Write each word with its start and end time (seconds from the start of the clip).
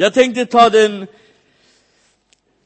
Jag 0.00 0.14
tänkte 0.14 0.46
ta 0.46 0.70
den 0.70 1.06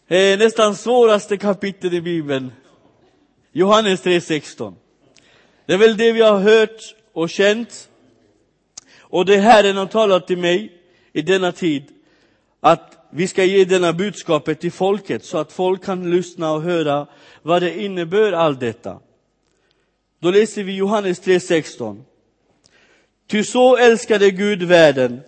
eh, 0.09 0.39
nästan 0.39 0.77
svåraste 0.77 1.37
kapitlet 1.37 1.93
i 1.93 2.01
Bibeln. 2.01 2.53
Johannes 3.53 4.05
3.16. 4.05 4.75
Det 5.67 5.73
är 5.73 5.79
väl 5.79 5.97
det 5.97 6.13
vi 6.13 6.21
har 6.21 6.39
hört 6.39 6.95
och 7.13 7.31
känt. 7.31 7.89
Och 8.99 9.27
det 9.27 9.37
Herren 9.37 9.77
har 9.77 9.87
talat 9.87 10.27
till 10.27 10.39
mig 10.39 10.73
i 11.13 11.23
denna 11.23 11.53
tid, 11.53 11.85
att 12.61 13.09
vi 13.11 13.29
ska 13.29 13.45
ge 13.45 13.65
denna 13.65 13.93
budskapet 13.93 14.61
till 14.61 14.73
folket 14.73 15.25
så 15.25 15.39
att 15.39 15.53
folk 15.53 15.85
kan 15.85 16.11
lyssna 16.11 16.53
och 16.53 16.63
höra 16.63 17.07
vad 17.43 17.63
det 17.63 17.81
innebär 17.81 18.33
allt 18.33 18.61
detta. 18.61 19.01
Då 20.21 20.31
läser 20.31 20.63
vi 20.63 20.77
Johannes 20.77 21.23
3.16. 21.23 22.03
Ty 23.27 23.45
så 23.45 23.77
älskade 23.77 24.31
Gud 24.31 24.63
världen 24.63 25.21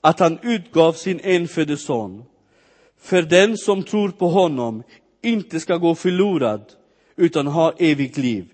att 0.00 0.20
han 0.20 0.38
utgav 0.42 0.92
sin 0.92 1.20
enfödde 1.20 1.76
son 1.76 2.24
för 3.02 3.22
den 3.22 3.56
som 3.56 3.82
tror 3.82 4.08
på 4.08 4.28
honom 4.28 4.82
inte 5.22 5.60
ska 5.60 5.76
gå 5.76 5.94
förlorad 5.94 6.62
utan 7.16 7.46
ha 7.46 7.72
evigt 7.78 8.16
liv. 8.16 8.44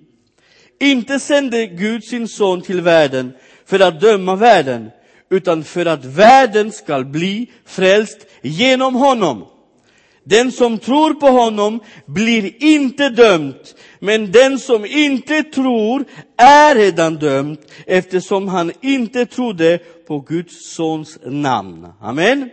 Inte 0.80 1.20
sände 1.20 1.66
Gud 1.66 2.04
sin 2.04 2.28
son 2.28 2.62
till 2.62 2.80
världen 2.80 3.32
för 3.64 3.80
att 3.80 4.00
döma 4.00 4.36
världen 4.36 4.90
utan 5.30 5.64
för 5.64 5.86
att 5.86 6.04
världen 6.04 6.72
skall 6.72 7.04
bli 7.04 7.50
frälst 7.64 8.26
genom 8.42 8.94
honom. 8.94 9.44
Den 10.28 10.52
som 10.52 10.78
tror 10.78 11.14
på 11.14 11.26
honom 11.26 11.80
blir 12.06 12.64
inte 12.64 13.08
dömd, 13.08 13.54
men 13.98 14.32
den 14.32 14.58
som 14.58 14.84
inte 14.84 15.42
tror 15.42 16.04
är 16.36 16.74
redan 16.74 17.16
dömd 17.16 17.58
eftersom 17.86 18.48
han 18.48 18.72
inte 18.80 19.26
trodde 19.26 19.78
på 20.06 20.20
Guds 20.20 20.74
sons 20.74 21.18
namn. 21.24 21.88
Amen. 22.00 22.50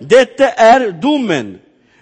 Detta 0.00 0.48
är 0.48 0.92
domen. 0.92 1.58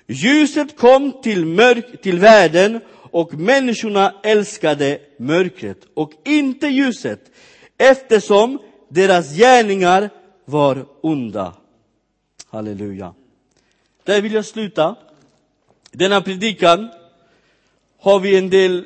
Ljuset 0.08 0.76
kom 0.76 1.12
till, 1.22 1.46
mörk, 1.46 2.02
till 2.02 2.18
världen 2.18 2.80
och 3.10 3.34
människorna 3.34 4.14
älskade 4.22 4.98
mörkret 5.18 5.78
och 5.94 6.12
inte 6.24 6.66
ljuset 6.66 7.20
eftersom 7.78 8.58
deras 8.88 9.36
gärningar 9.36 10.10
var 10.44 10.86
onda. 11.02 11.54
Halleluja. 12.50 13.14
Där 14.04 14.20
vill 14.20 14.32
jag 14.32 14.44
sluta. 14.44 14.96
Denna 15.92 16.20
predikan 16.20 16.88
har 18.00 18.20
vi 18.20 18.38
en 18.38 18.50
del 18.50 18.84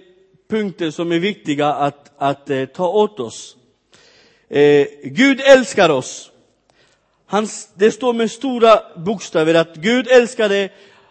punkter 0.51 0.91
som 0.91 1.13
är 1.13 1.19
viktiga 1.19 1.67
att, 1.67 2.13
att 2.19 2.51
eh, 2.51 2.65
ta 2.65 2.89
åt 2.89 3.21
oss. 3.21 3.57
Eh, 4.49 4.87
Gud 5.05 5.41
älskar 5.41 5.89
oss. 5.91 6.31
Hans, 7.27 7.69
det 7.75 7.91
står 7.91 8.13
med 8.13 8.31
stora 8.31 8.81
bokstäver 8.97 9.55
att 9.55 9.77
Gud 9.77 10.09
älskade 10.09 10.69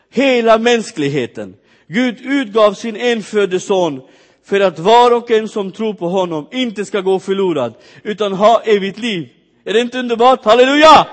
hela 0.09 0.57
mänskligheten. 0.57 1.55
Gud 1.87 2.21
utgav 2.21 2.73
sin 2.73 2.95
enfödde 2.95 3.59
son 3.59 4.01
för 4.43 4.59
att 4.59 4.79
var 4.79 5.11
och 5.11 5.31
en 5.31 5.47
som 5.47 5.71
tror 5.71 5.93
på 5.93 6.09
honom 6.09 6.47
inte 6.51 6.85
ska 6.85 7.01
gå 7.01 7.19
förlorad, 7.19 7.73
utan 8.03 8.33
ha 8.33 8.61
evigt 8.61 8.99
liv. 8.99 9.29
Är 9.65 9.73
det 9.73 9.81
inte 9.81 9.99
underbart? 9.99 10.45
Halleluja! 10.45 11.07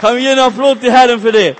Kan 0.00 0.16
vi 0.16 0.22
ge 0.22 0.32
en 0.32 0.38
applåd 0.38 0.80
till 0.80 0.90
Herren 0.90 1.20
för 1.20 1.32
det? 1.32 1.56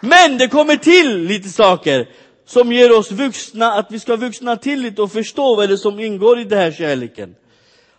Men 0.00 0.38
det 0.38 0.48
kommer 0.48 0.76
till 0.76 1.18
lite 1.18 1.48
saker 1.48 2.08
som 2.46 2.72
ger 2.72 2.98
oss 2.98 3.12
vuxna, 3.12 3.72
att 3.72 3.86
vi 3.90 4.00
ska 4.00 4.16
vuxna 4.16 4.56
till 4.56 4.80
lite 4.80 5.02
och 5.02 5.12
förstå 5.12 5.56
vad 5.56 5.68
det 5.68 5.74
är 5.74 5.76
som 5.76 6.00
ingår 6.00 6.40
i 6.40 6.44
den 6.44 6.58
här 6.58 6.72
kärleken. 6.72 7.34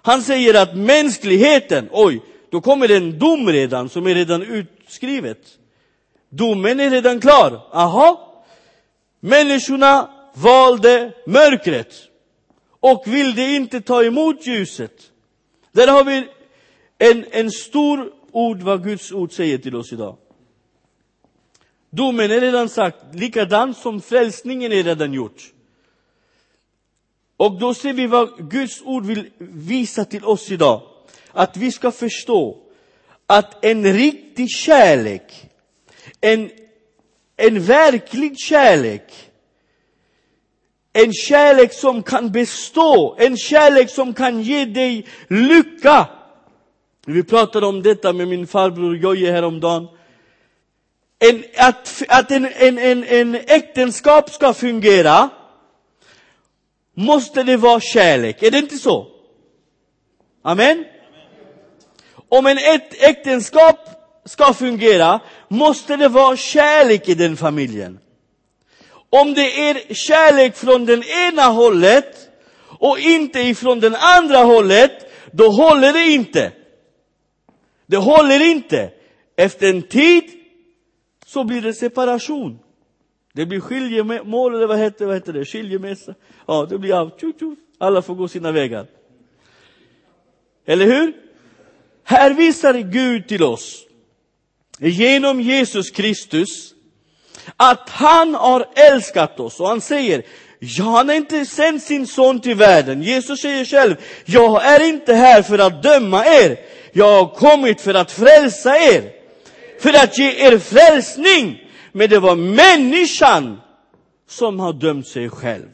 Han 0.02 0.22
säger 0.22 0.62
att 0.62 0.78
mänskligheten, 0.78 1.90
oj, 1.92 2.22
då 2.52 2.62
kommer 2.62 2.88
det 2.88 2.96
en 2.96 3.20
dom 3.20 3.50
redan 3.50 3.90
som 3.90 4.08
är 4.08 4.16
redan 4.16 4.42
utskrivet. 4.42 5.40
Domen 6.30 6.80
är 6.80 6.90
redan 6.90 7.20
klar. 7.20 7.62
Aha. 7.72 8.44
Människorna 9.20 10.10
valde 10.34 11.12
mörkret 11.28 11.94
och 12.80 13.04
ville 13.08 13.56
inte 13.56 13.82
ta 13.82 14.04
emot 14.04 14.48
ljuset. 14.48 14.94
Där 15.72 15.88
har 15.88 16.04
vi 16.04 16.28
en, 16.98 17.26
en 17.32 17.52
stor 17.52 18.23
ord 18.34 18.62
vad 18.62 18.84
Guds 18.84 19.12
ord 19.12 19.32
säger 19.32 19.58
till 19.58 19.76
oss 19.76 19.94
idag. 19.94 20.18
Domen 21.90 22.32
är 22.32 22.42
redan 22.42 22.70
sagt, 22.70 22.98
likadant 23.14 23.78
som 23.78 24.02
frälsningen 24.02 24.72
är 24.72 24.84
redan 24.84 25.14
gjort. 25.14 25.54
Och 27.38 27.60
då 27.60 27.74
ser 27.74 27.94
vi 27.94 28.08
vad 28.08 28.52
Guds 28.52 28.82
ord 28.82 29.06
vill 29.06 29.30
visa 29.38 30.06
till 30.06 30.26
oss 30.26 30.52
idag. 30.52 30.82
Att 31.32 31.58
vi 31.58 31.72
ska 31.72 31.92
förstå 31.92 32.58
att 33.28 33.66
en 33.66 33.94
riktig 33.94 34.50
kärlek, 34.50 35.50
en, 36.22 36.52
en 37.38 37.64
verklig 37.64 38.40
kärlek, 38.40 39.32
en 40.94 41.14
kärlek 41.14 41.74
som 41.74 42.04
kan 42.04 42.32
bestå, 42.32 43.16
en 43.20 43.38
kärlek 43.38 43.90
som 43.90 44.14
kan 44.14 44.42
ge 44.42 44.66
dig 44.66 45.08
lycka. 45.28 46.08
Vi 47.06 47.24
pratade 47.24 47.66
om 47.66 47.84
detta 47.84 48.14
med 48.14 48.28
min 48.28 48.48
farbror 48.48 48.98
Jojje 48.98 49.32
häromdagen. 49.32 49.88
En, 51.20 51.44
att 51.58 52.04
att 52.08 52.32
en, 52.32 52.46
en, 52.46 52.78
en, 52.78 53.04
en 53.04 53.36
äktenskap 53.36 54.30
ska 54.30 54.54
fungera 54.54 55.30
måste 56.94 57.44
det 57.44 57.58
vara 57.58 57.80
kärlek. 57.80 58.44
Är 58.44 58.52
det 58.52 58.58
inte 58.58 58.78
så? 58.78 59.08
Amen? 60.44 60.86
Om 62.30 62.46
en 62.46 62.58
äktenskap 63.00 63.80
ska 64.26 64.54
fungera 64.54 65.20
måste 65.48 65.96
det 65.96 66.08
vara 66.08 66.38
kärlek 66.38 67.10
i 67.10 67.14
den 67.14 67.38
familjen. 67.38 68.00
Om 69.10 69.34
det 69.34 69.70
är 69.70 69.94
kärlek 69.94 70.56
från 70.56 70.86
den 70.86 71.04
ena 71.04 71.44
hållet 71.44 72.30
och 72.80 73.00
inte 73.00 73.40
ifrån 73.40 73.80
den 73.80 73.96
andra 73.96 74.38
hållet, 74.38 74.92
då 75.32 75.50
håller 75.50 75.94
det 75.94 76.06
inte. 76.06 76.52
Det 77.94 77.98
håller 77.98 78.40
inte. 78.40 78.90
Efter 79.36 79.70
en 79.70 79.82
tid 79.82 80.24
så 81.26 81.44
blir 81.44 81.62
det 81.62 81.74
separation. 81.74 82.60
Det 83.34 83.46
blir 83.46 83.60
skiljemål, 83.60 84.56
eller 84.56 84.68
vad 84.68 84.80
heter, 84.80 85.06
vad 85.06 85.16
heter 85.16 85.34
det? 85.34 85.46
Skiljemässa. 85.46 86.14
Ja, 86.48 86.68
det 86.70 86.78
blir 86.78 86.94
av. 86.94 87.12
Alla 87.78 88.02
får 88.02 88.16
gå 88.16 88.28
sina 88.28 88.52
vägar. 88.52 88.88
Eller 90.66 90.86
hur? 90.86 91.14
Här 92.04 92.34
visar 92.34 92.74
Gud 92.74 93.28
till 93.28 93.44
oss, 93.44 93.84
genom 94.80 95.42
Jesus 95.42 95.92
Kristus, 95.92 96.74
att 97.58 97.90
han 97.90 98.36
har 98.36 98.66
älskat 98.76 99.40
oss. 99.40 99.60
Och 99.60 99.68
han 99.68 99.82
säger, 99.82 100.24
ja, 100.60 100.84
han 100.84 101.10
har 101.10 101.16
inte 101.16 101.46
sänt 101.46 101.84
sin 101.84 102.08
son 102.08 102.40
till 102.40 102.56
världen. 102.56 103.02
Jesus 103.02 103.42
säger 103.42 103.66
själv, 103.66 103.96
jag 104.26 104.66
är 104.66 104.88
inte 104.88 105.14
här 105.14 105.42
för 105.42 105.60
att 105.60 105.84
döma 105.84 106.26
er. 106.26 106.58
Jag 106.94 107.24
har 107.24 107.36
kommit 107.36 107.82
för 107.82 107.94
att 107.94 108.12
frälsa 108.12 108.78
er. 108.78 109.12
För 109.80 110.04
att 110.04 110.18
ge 110.18 110.48
er 110.48 110.58
frälsning. 110.58 111.70
Men 111.92 112.10
det 112.10 112.20
var 112.20 112.36
människan 112.36 113.62
som 114.30 114.60
har 114.60 114.74
dömt 114.74 115.08
sig 115.08 115.30
själv. 115.30 115.70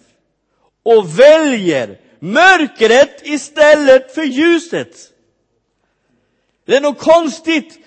Och 0.83 1.19
väljer 1.19 1.97
mörkret 2.19 3.21
istället 3.23 4.13
för 4.13 4.23
ljuset. 4.23 4.95
Det 6.65 6.75
är 6.75 6.81
något 6.81 6.99
konstigt. 6.99 7.79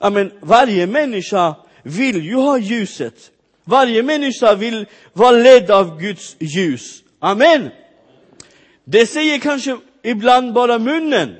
Ja, 0.00 0.10
men 0.10 0.32
varje 0.40 0.86
människa 0.86 1.54
vill 1.82 2.24
ju 2.24 2.34
ha 2.34 2.58
ljuset. 2.58 3.30
Varje 3.64 4.02
människa 4.02 4.54
vill 4.54 4.86
vara 5.12 5.30
ledd 5.30 5.70
av 5.70 6.00
Guds 6.00 6.36
ljus. 6.38 7.02
Amen. 7.18 7.70
Det 8.84 9.06
säger 9.06 9.38
kanske 9.38 9.76
ibland 10.02 10.52
bara 10.52 10.78
munnen. 10.78 11.36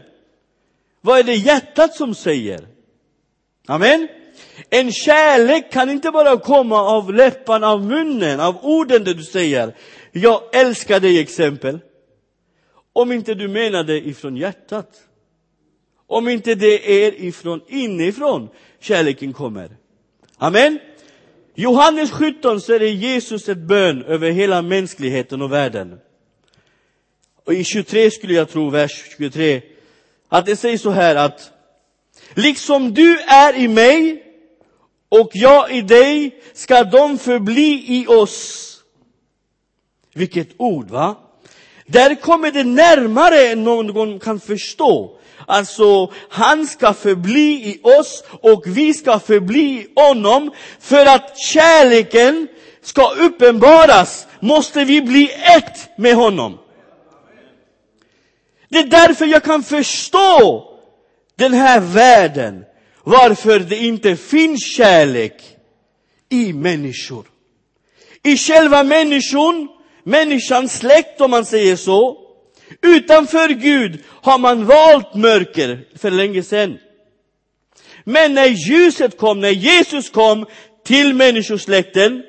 Vad 1.04 1.18
är 1.18 1.22
det 1.22 1.34
hjärtat 1.34 1.94
som 1.94 2.14
säger? 2.14 2.68
Amen. 3.66 4.08
En 4.70 4.92
kärlek 4.92 5.72
kan 5.72 5.90
inte 5.90 6.10
bara 6.10 6.36
komma 6.36 6.80
av 6.80 7.14
läpparna, 7.14 7.68
av 7.68 7.84
munnen, 7.84 8.40
av 8.40 8.64
orden 8.64 9.04
det 9.04 9.14
du 9.14 9.22
säger. 9.22 9.76
Jag 10.12 10.42
älskar 10.52 11.00
dig 11.00 11.18
exempel. 11.18 11.78
Om 12.92 13.12
inte 13.12 13.34
du 13.34 13.48
menar 13.48 13.84
det 13.84 14.06
ifrån 14.06 14.36
hjärtat. 14.36 14.88
Om 16.06 16.28
inte 16.28 16.54
det 16.54 17.04
är 17.04 17.20
ifrån 17.20 17.60
inifrån 17.68 18.48
kärleken 18.80 19.32
kommer. 19.32 19.76
Amen. 20.38 20.78
Johannes 21.54 22.10
17 22.10 22.60
säger 22.60 22.92
Jesus 22.92 23.48
ett 23.48 23.58
bön 23.58 24.04
över 24.04 24.30
hela 24.30 24.62
mänskligheten 24.62 25.42
och 25.42 25.52
världen. 25.52 25.98
Och 27.44 27.54
i 27.54 27.64
23 27.64 28.10
skulle 28.10 28.34
jag 28.34 28.48
tro, 28.48 28.70
vers 28.70 29.04
23, 29.16 29.62
att 30.34 30.46
det 30.46 30.56
säger 30.56 30.78
så 30.78 30.90
här 30.90 31.16
att 31.16 31.50
liksom 32.34 32.94
du 32.94 33.18
är 33.18 33.56
i 33.56 33.68
mig 33.68 34.22
och 35.08 35.30
jag 35.32 35.72
i 35.72 35.80
dig 35.80 36.42
ska 36.54 36.84
de 36.84 37.18
förbli 37.18 37.84
i 37.86 38.06
oss. 38.06 38.70
Vilket 40.14 40.48
ord, 40.56 40.90
va? 40.90 41.16
Där 41.86 42.14
kommer 42.14 42.50
det 42.50 42.64
närmare 42.64 43.46
än 43.46 43.64
någon 43.64 44.20
kan 44.20 44.40
förstå. 44.40 45.16
Alltså, 45.46 46.12
han 46.28 46.66
ska 46.66 46.92
förbli 46.92 47.52
i 47.52 47.80
oss 47.82 48.24
och 48.42 48.62
vi 48.66 48.94
ska 48.94 49.18
förbli 49.18 49.60
i 49.60 49.88
honom. 49.94 50.50
För 50.80 51.06
att 51.06 51.38
kärleken 51.38 52.48
ska 52.82 53.10
uppenbaras 53.10 54.26
måste 54.40 54.84
vi 54.84 55.02
bli 55.02 55.30
ett 55.56 55.98
med 55.98 56.14
honom. 56.14 56.58
Det 58.74 58.80
är 58.80 58.84
därför 58.84 59.26
jag 59.26 59.44
kan 59.44 59.62
förstå 59.62 60.64
den 61.36 61.52
här 61.52 61.80
världen. 61.80 62.64
Varför 63.04 63.58
det 63.58 63.76
inte 63.76 64.16
finns 64.16 64.66
kärlek 64.76 65.42
i 66.28 66.52
människor. 66.52 67.26
I 68.22 68.36
själva 68.36 68.84
människan, 68.84 69.68
människans 70.04 70.78
släkt 70.78 71.20
om 71.20 71.30
man 71.30 71.44
säger 71.44 71.76
så. 71.76 72.18
Utanför 72.82 73.48
Gud 73.48 73.98
har 74.08 74.38
man 74.38 74.64
valt 74.64 75.14
mörker 75.14 75.84
för 75.98 76.10
länge 76.10 76.42
sedan. 76.42 76.78
Men 78.04 78.34
när 78.34 78.46
ljuset 78.46 79.18
kom, 79.18 79.40
när 79.40 79.50
Jesus 79.50 80.10
kom 80.10 80.46
till 80.84 81.14
människosläkten, 81.14 82.22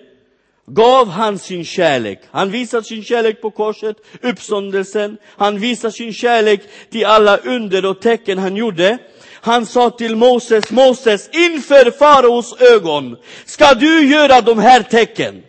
gav 0.67 1.09
han 1.09 1.39
sin 1.39 1.65
kärlek. 1.65 2.19
Han 2.31 2.51
visar 2.51 2.81
sin 2.81 3.03
kärlek 3.03 3.41
på 3.41 3.51
korset, 3.51 3.97
uppståndelsen. 4.21 5.17
Han 5.37 5.59
visar 5.59 5.89
sin 5.89 6.13
kärlek 6.13 6.61
till 6.91 7.05
alla 7.05 7.37
under 7.37 7.85
och 7.85 8.01
tecken 8.01 8.37
han 8.37 8.55
gjorde. 8.55 8.97
Han 9.31 9.65
sa 9.65 9.89
till 9.89 10.15
Moses, 10.15 10.71
Moses, 10.71 11.29
inför 11.33 11.91
faraos 11.91 12.61
ögon 12.61 13.17
ska 13.45 13.73
du 13.73 14.07
göra 14.07 14.41
de 14.41 14.59
här 14.59 14.81
tecken. 14.81 15.43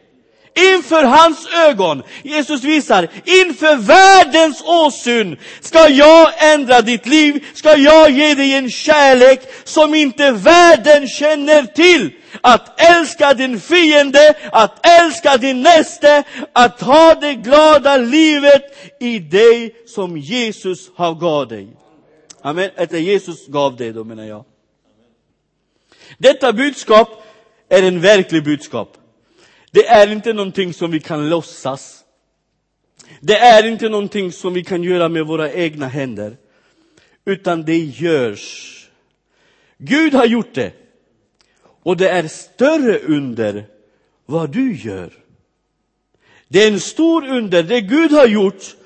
Inför 0.75 1.05
hans 1.05 1.49
ögon, 1.69 2.03
Jesus 2.23 2.65
visar, 2.65 3.09
inför 3.25 3.77
världens 3.77 4.63
åsyn 4.67 5.37
ska 5.61 5.89
jag 5.89 6.53
ändra 6.55 6.81
ditt 6.81 7.07
liv, 7.07 7.45
ska 7.55 7.77
jag 7.77 8.11
ge 8.11 8.35
dig 8.35 8.53
en 8.53 8.71
kärlek 8.71 9.41
som 9.65 9.95
inte 9.95 10.31
världen 10.31 11.09
känner 11.09 11.63
till. 11.63 12.11
Att 12.41 12.81
älska 12.81 13.35
din 13.35 13.61
fiende, 13.61 14.35
att 14.53 14.87
älska 14.87 15.37
din 15.37 15.63
näste, 15.63 16.25
att 16.53 16.81
ha 16.81 17.15
det 17.15 17.35
glada 17.35 17.97
livet 17.97 18.63
i 19.01 19.19
dig 19.19 19.75
som 19.87 20.17
Jesus 20.17 20.91
har 20.95 21.15
gav 21.15 21.49
dig. 21.49 21.69
Amen. 22.41 22.71
Att 22.77 22.93
Jesus 22.93 23.47
gav 23.47 23.77
dig 23.77 23.93
då 23.93 24.05
menar 24.05 24.25
jag. 24.25 24.45
Detta 26.19 26.53
budskap 26.53 27.23
är 27.69 27.83
en 27.83 28.01
verklig 28.01 28.45
budskap. 28.45 28.97
Det 29.71 29.87
är 29.87 30.13
inte 30.13 30.33
någonting 30.33 30.75
som 30.75 30.91
vi 30.91 31.01
kan 31.01 31.29
låtsas. 31.31 32.05
Det 33.21 33.39
är 33.39 33.67
inte 33.67 33.89
någonting 33.89 34.33
som 34.33 34.55
vi 34.55 34.65
kan 34.65 34.83
göra 34.83 35.09
med 35.09 35.27
våra 35.27 35.53
egna 35.53 35.89
händer. 35.89 36.37
Utan 37.25 37.65
det 37.65 37.79
görs. 37.79 38.73
Gud 39.79 40.15
har 40.15 40.27
gjort 40.27 40.55
det. 40.55 40.73
Och 41.87 41.97
det 41.97 42.09
är 42.09 42.29
större 42.29 42.99
under 42.99 43.65
vad 44.27 44.51
du 44.51 44.77
gör. 44.77 45.13
Det 46.49 46.63
är 46.63 46.73
en 46.73 46.81
stor 46.81 47.27
under. 47.27 47.63
Det 47.63 47.81
Gud 47.81 48.13
har 48.13 48.27
gjort, 48.27 48.77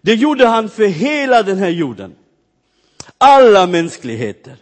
det 0.00 0.14
gjorde 0.14 0.46
han 0.46 0.68
för 0.68 0.86
hela 0.86 1.42
den 1.42 1.58
här 1.58 1.68
jorden. 1.68 2.14
Alla 3.18 3.66
mänskligheter. 3.66 4.56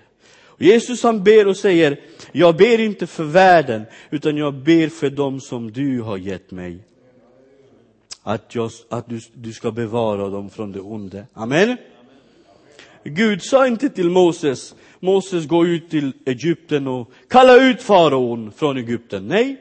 Jesus 0.58 1.02
han 1.02 1.24
ber 1.24 1.46
och 1.46 1.56
säger, 1.56 2.00
jag 2.32 2.56
ber 2.56 2.80
inte 2.80 3.06
för 3.06 3.24
världen, 3.24 3.82
utan 4.10 4.36
jag 4.36 4.54
ber 4.54 4.88
för 4.88 5.10
dem 5.10 5.40
som 5.40 5.72
du 5.72 6.00
har 6.00 6.16
gett 6.16 6.50
mig. 6.50 6.78
Att, 8.22 8.54
jag, 8.54 8.70
att 8.88 9.08
du, 9.08 9.20
du 9.34 9.52
ska 9.52 9.70
bevara 9.70 10.28
dem 10.28 10.50
från 10.50 10.72
det 10.72 10.80
onde. 10.80 11.26
Amen. 11.32 11.76
Gud 13.04 13.42
sa 13.42 13.66
inte 13.66 13.88
till 13.88 14.10
Moses, 14.10 14.74
Moses 15.00 15.46
gå 15.46 15.66
ut 15.66 15.90
till 15.90 16.12
Egypten 16.26 16.86
och 16.86 17.12
kalla 17.28 17.56
ut 17.56 17.82
faraon 17.82 18.52
från 18.56 18.76
Egypten. 18.76 19.28
Nej, 19.28 19.56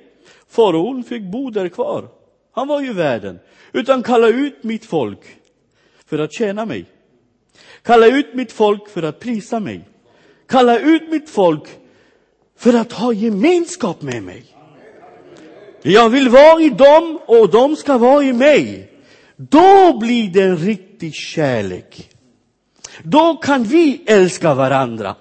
faraon 0.49 1.03
fick 1.03 1.23
bo 1.23 1.49
där 1.49 1.67
kvar. 1.67 2.07
Han 2.51 2.67
var 2.67 2.81
ju 2.81 2.93
världen. 2.93 3.39
Utan 3.73 4.03
kalla 4.03 4.27
ut 4.27 4.63
mitt 4.63 4.85
folk 4.85 5.19
för 6.05 6.19
att 6.19 6.33
tjäna 6.33 6.65
mig. 6.65 6.85
Kalla 7.83 8.07
ut 8.07 8.33
mitt 8.33 8.51
folk 8.51 8.89
för 8.89 9.03
att 9.03 9.19
prisa 9.19 9.59
mig. 9.59 9.87
Kalla 10.47 10.79
ut 10.79 11.11
mitt 11.11 11.29
folk 11.29 11.63
för 12.57 12.73
att 12.73 12.91
ha 12.91 13.13
gemenskap 13.13 14.01
med 14.01 14.23
mig. 14.23 14.43
Jag 15.81 16.09
vill 16.09 16.29
vara 16.29 16.61
i 16.61 16.69
dem 16.69 17.19
och 17.25 17.51
de 17.51 17.75
ska 17.75 17.97
vara 17.97 18.23
i 18.23 18.33
mig. 18.33 18.91
Då 19.35 19.97
blir 19.99 20.29
det 20.29 20.41
en 20.41 20.57
riktig 20.57 21.13
kärlek. 21.13 22.10
Då 23.03 23.35
kan 23.35 23.63
vi 23.63 24.01
älska 24.05 24.53
varandra. 24.53 25.15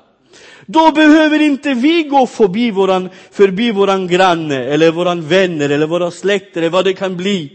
Då 0.67 0.93
behöver 0.93 1.41
inte 1.41 1.75
vi 1.75 2.03
gå 2.03 2.27
förbi 2.27 2.71
våran, 2.71 3.09
förbi 3.31 3.71
våran 3.71 4.07
granne 4.07 4.65
eller 4.65 4.91
våran 4.91 5.29
vänner 5.29 5.71
eller 5.71 5.87
våra 5.87 6.11
släkter 6.11 6.61
eller 6.61 6.71
vad 6.71 6.85
det 6.85 6.93
kan 6.93 7.17
bli. 7.17 7.53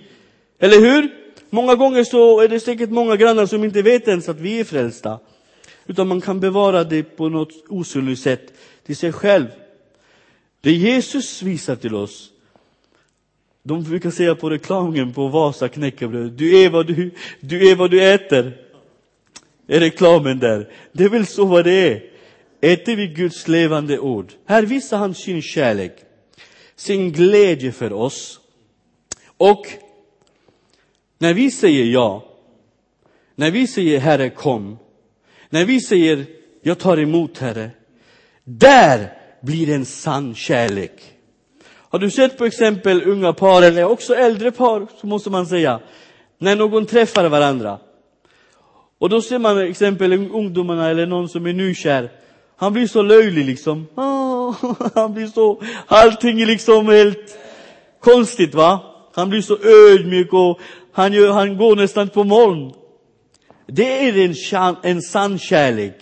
Eller 0.59 0.79
hur? 0.79 1.09
Många 1.49 1.75
gånger 1.75 2.03
så 2.03 2.39
är 2.39 2.47
det 2.47 2.59
säkert 2.59 2.89
många 2.89 3.15
grannar 3.15 3.45
som 3.45 3.63
inte 3.63 3.81
vet 3.81 4.07
ens 4.07 4.29
att 4.29 4.39
vi 4.39 4.59
är 4.59 4.63
frälsta. 4.63 5.19
Utan 5.85 6.07
man 6.07 6.21
kan 6.21 6.39
bevara 6.39 6.83
det 6.83 7.03
på 7.03 7.29
något 7.29 7.53
osynligt 7.69 8.19
sätt 8.19 8.53
till 8.85 8.97
sig 8.97 9.11
själv. 9.11 9.45
Det 10.61 10.71
Jesus 10.71 11.41
visar 11.41 11.75
till 11.75 11.95
oss, 11.95 12.29
de 13.63 13.83
brukar 13.83 14.11
säga 14.11 14.35
på 14.35 14.49
reklamen 14.49 15.13
på 15.13 15.27
Vasa 15.27 15.67
knäckebröd, 15.67 16.31
du 16.31 16.59
är 16.59 16.69
vad 16.69 16.87
du, 16.87 17.11
du 17.39 17.69
är 17.69 17.75
vad 17.75 17.91
du 17.91 18.03
äter. 18.03 18.64
Är 19.67 19.79
reklamen 19.79 20.39
där. 20.39 20.71
Det 20.91 21.03
är 21.03 21.09
väl 21.09 21.25
så 21.25 21.45
vad 21.45 21.65
det 21.65 21.91
är. 21.91 22.03
Äter 22.61 22.95
vi 22.95 23.07
Guds 23.07 23.47
levande 23.47 23.99
ord. 23.99 24.33
Här 24.45 24.63
visar 24.63 24.97
han 24.97 25.13
sin 25.13 25.41
kärlek, 25.41 25.95
sin 26.75 27.11
glädje 27.11 27.71
för 27.71 27.93
oss. 27.93 28.39
Och 29.37 29.67
när 31.17 31.33
vi 31.33 31.51
säger 31.51 31.85
ja, 31.85 32.25
när 33.35 33.51
vi 33.51 33.67
säger 33.67 33.99
Herre 33.99 34.29
kom, 34.29 34.77
när 35.49 35.65
vi 35.65 35.81
säger 35.81 36.25
jag 36.61 36.79
tar 36.79 36.97
emot 36.99 37.37
Herre, 37.37 37.69
där 38.43 39.13
blir 39.41 39.69
en 39.69 39.85
sann 39.85 40.35
kärlek. 40.35 41.15
Har 41.67 41.99
du 41.99 42.11
sett 42.11 42.37
på 42.37 42.45
exempel 42.45 43.09
unga 43.09 43.33
par, 43.33 43.61
eller 43.61 43.85
också 43.85 44.15
äldre 44.15 44.51
par, 44.51 44.87
så 45.01 45.07
måste 45.07 45.29
man 45.29 45.45
säga, 45.45 45.79
när 46.37 46.55
någon 46.55 46.85
träffar 46.85 47.29
varandra. 47.29 47.79
Och 48.99 49.09
då 49.09 49.21
ser 49.21 49.39
man 49.39 49.57
exempel 49.57 50.13
ungdomarna 50.13 50.89
eller 50.89 51.05
någon 51.05 51.29
som 51.29 51.45
är 51.45 51.53
nykär. 51.53 52.11
Han 52.57 52.73
blir 52.73 52.87
så 52.87 53.01
löjlig 53.01 53.45
liksom. 53.45 53.87
Ah, 53.95 54.53
han 54.95 55.13
blir 55.13 55.27
så, 55.27 55.61
allting 55.87 56.41
är 56.41 56.45
liksom 56.45 56.87
helt 56.87 57.37
konstigt 57.99 58.55
va. 58.55 58.79
Han 59.15 59.29
blir 59.29 59.41
så 59.41 59.57
ödmjuk 59.63 60.33
och 60.33 60.59
han, 60.91 61.13
gör, 61.13 61.31
han 61.31 61.57
går 61.57 61.75
nästan 61.75 62.09
på 62.09 62.23
moln. 62.23 62.73
Det 63.67 64.07
är 64.07 64.17
en, 64.17 64.75
en 64.83 65.01
sann 65.01 65.39
kärlek. 65.39 65.95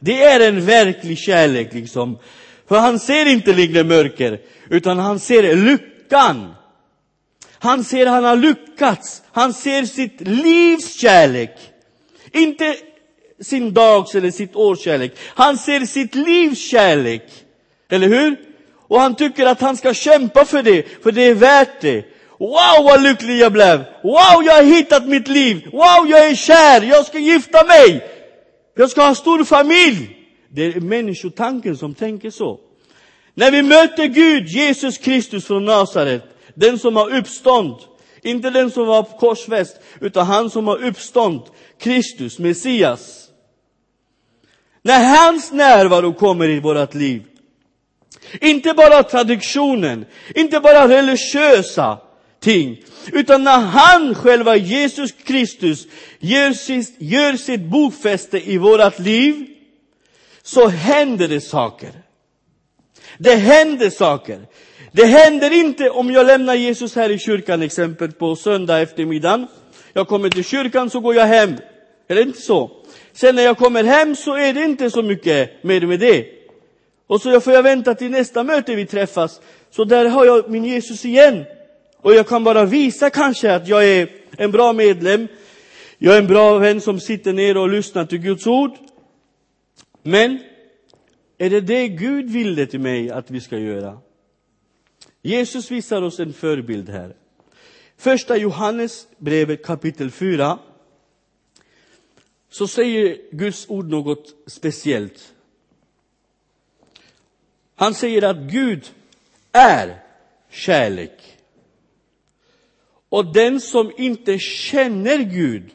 Det 0.00 0.22
är 0.22 0.48
en 0.48 0.66
verklig 0.66 1.18
kärlek 1.18 1.74
liksom. 1.74 2.18
För 2.68 2.78
han 2.78 2.98
ser 2.98 3.26
inte 3.26 3.52
längre 3.52 3.84
mörker, 3.84 4.40
utan 4.70 4.98
han 4.98 5.18
ser 5.18 5.56
lyckan. 5.56 6.54
Han 7.58 7.84
ser 7.84 8.06
han 8.06 8.24
har 8.24 8.36
lyckats. 8.36 9.22
Han 9.32 9.52
ser 9.52 9.84
sitt 9.84 10.20
livs 10.20 11.00
kärlek. 11.00 11.50
Inte 12.36 12.76
sin 13.40 13.74
dags 13.74 14.14
eller 14.14 14.30
sitt 14.30 14.56
års 14.56 14.78
kärlek. 14.78 15.12
Han 15.24 15.58
ser 15.58 15.80
sitt 15.80 16.14
livs 16.14 16.58
kärlek. 16.58 17.22
Eller 17.88 18.08
hur? 18.08 18.36
Och 18.88 19.00
han 19.00 19.14
tycker 19.14 19.46
att 19.46 19.60
han 19.60 19.76
ska 19.76 19.94
kämpa 19.94 20.44
för 20.44 20.62
det, 20.62 21.02
för 21.02 21.12
det 21.12 21.22
är 21.22 21.34
värt 21.34 21.80
det. 21.80 22.04
Wow 22.38 22.84
vad 22.84 23.02
lycklig 23.02 23.38
jag 23.38 23.52
blev! 23.52 23.78
Wow, 24.02 24.44
jag 24.44 24.52
har 24.52 24.62
hittat 24.62 25.08
mitt 25.08 25.28
liv! 25.28 25.68
Wow, 25.72 26.08
jag 26.08 26.28
är 26.28 26.34
kär! 26.34 26.82
Jag 26.82 27.06
ska 27.06 27.18
gifta 27.18 27.64
mig! 27.64 28.08
Jag 28.76 28.90
ska 28.90 29.02
ha 29.02 29.14
stor 29.14 29.44
familj! 29.44 30.16
Det 30.48 30.64
är 30.64 30.80
människotanken 30.80 31.76
som 31.76 31.94
tänker 31.94 32.30
så. 32.30 32.60
När 33.34 33.50
vi 33.50 33.62
möter 33.62 34.06
Gud, 34.06 34.48
Jesus 34.48 34.98
Kristus 34.98 35.46
från 35.46 35.64
Nasaret, 35.64 36.22
den 36.54 36.78
som 36.78 36.96
har 36.96 37.14
uppstånd, 37.16 37.74
inte 38.22 38.50
den 38.50 38.70
som 38.70 38.86
var 38.86 39.02
korsfäst, 39.02 39.80
utan 40.00 40.26
han 40.26 40.50
som 40.50 40.66
har 40.66 40.84
uppstånd, 40.84 41.42
Kristus, 41.78 42.38
Messias. 42.38 43.28
När 44.82 45.16
hans 45.16 45.52
närvaro 45.52 46.12
kommer 46.12 46.48
i 46.48 46.60
vårt 46.60 46.94
liv, 46.94 47.22
inte 48.40 48.74
bara 48.74 49.02
traditionen, 49.02 50.04
inte 50.34 50.60
bara 50.60 50.88
religiösa 50.88 51.98
ting, 52.40 52.82
utan 53.12 53.44
när 53.44 53.58
han 53.58 54.14
själva, 54.14 54.56
Jesus 54.56 55.12
Kristus, 55.12 55.86
gör 56.18 56.52
sitt, 56.52 56.94
gör 56.98 57.36
sitt 57.36 57.60
bokfäste 57.60 58.50
i 58.50 58.58
vårt 58.58 58.98
liv, 58.98 59.46
så 60.42 60.68
händer 60.68 61.28
det 61.28 61.40
saker. 61.40 61.92
Det 63.18 63.34
händer 63.34 63.90
saker. 63.90 64.46
Det 64.96 65.06
händer 65.06 65.52
inte 65.52 65.90
om 65.90 66.10
jag 66.10 66.26
lämnar 66.26 66.54
Jesus 66.54 66.94
här 66.94 67.10
i 67.10 67.18
kyrkan, 67.18 67.62
exempel 67.62 68.12
på 68.12 68.36
söndag 68.36 68.80
eftermiddag. 68.80 69.46
Jag 69.92 70.08
kommer 70.08 70.28
till 70.28 70.44
kyrkan 70.44 70.90
så 70.90 71.00
går 71.00 71.14
jag 71.14 71.26
hem. 71.26 71.54
Är 72.08 72.14
det 72.14 72.22
inte 72.22 72.40
så? 72.40 72.70
Sen 73.12 73.34
när 73.34 73.42
jag 73.42 73.58
kommer 73.58 73.84
hem 73.84 74.16
så 74.16 74.34
är 74.34 74.54
det 74.54 74.64
inte 74.64 74.90
så 74.90 75.02
mycket 75.02 75.64
mer 75.64 75.86
med 75.86 76.00
det. 76.00 76.26
Och 77.06 77.20
så 77.20 77.40
får 77.40 77.52
jag 77.52 77.62
vänta 77.62 77.94
till 77.94 78.10
nästa 78.10 78.44
möte 78.44 78.74
vi 78.74 78.86
träffas. 78.86 79.40
Så 79.70 79.84
där 79.84 80.04
har 80.04 80.24
jag 80.24 80.50
min 80.50 80.64
Jesus 80.64 81.04
igen. 81.04 81.44
Och 82.02 82.14
jag 82.14 82.28
kan 82.28 82.44
bara 82.44 82.64
visa 82.64 83.10
kanske 83.10 83.54
att 83.54 83.68
jag 83.68 83.84
är 83.88 84.08
en 84.36 84.50
bra 84.50 84.72
medlem. 84.72 85.28
Jag 85.98 86.14
är 86.14 86.18
en 86.18 86.26
bra 86.26 86.58
vän 86.58 86.80
som 86.80 87.00
sitter 87.00 87.32
ner 87.32 87.56
och 87.56 87.68
lyssnar 87.68 88.04
till 88.04 88.18
Guds 88.18 88.46
ord. 88.46 88.70
Men 90.02 90.38
är 91.38 91.50
det 91.50 91.60
det 91.60 91.88
Gud 91.88 92.30
ville 92.30 92.66
till 92.66 92.80
mig 92.80 93.10
att 93.10 93.30
vi 93.30 93.40
ska 93.40 93.58
göra? 93.58 93.98
Jesus 95.26 95.70
visar 95.70 96.02
oss 96.02 96.20
en 96.20 96.32
förebild 96.32 96.88
här. 96.88 97.16
Första 97.96 98.36
Johannes 98.36 99.06
brevet 99.18 99.64
kapitel 99.64 100.10
4 100.10 100.58
så 102.50 102.66
säger 102.66 103.18
Guds 103.30 103.66
ord 103.68 103.90
något 103.90 104.34
speciellt. 104.46 105.34
Han 107.74 107.94
säger 107.94 108.22
att 108.22 108.36
Gud 108.36 108.90
är 109.52 110.02
kärlek. 110.50 111.38
Och 113.08 113.32
den 113.32 113.60
som 113.60 113.92
inte 113.96 114.38
känner 114.38 115.18
Gud, 115.18 115.70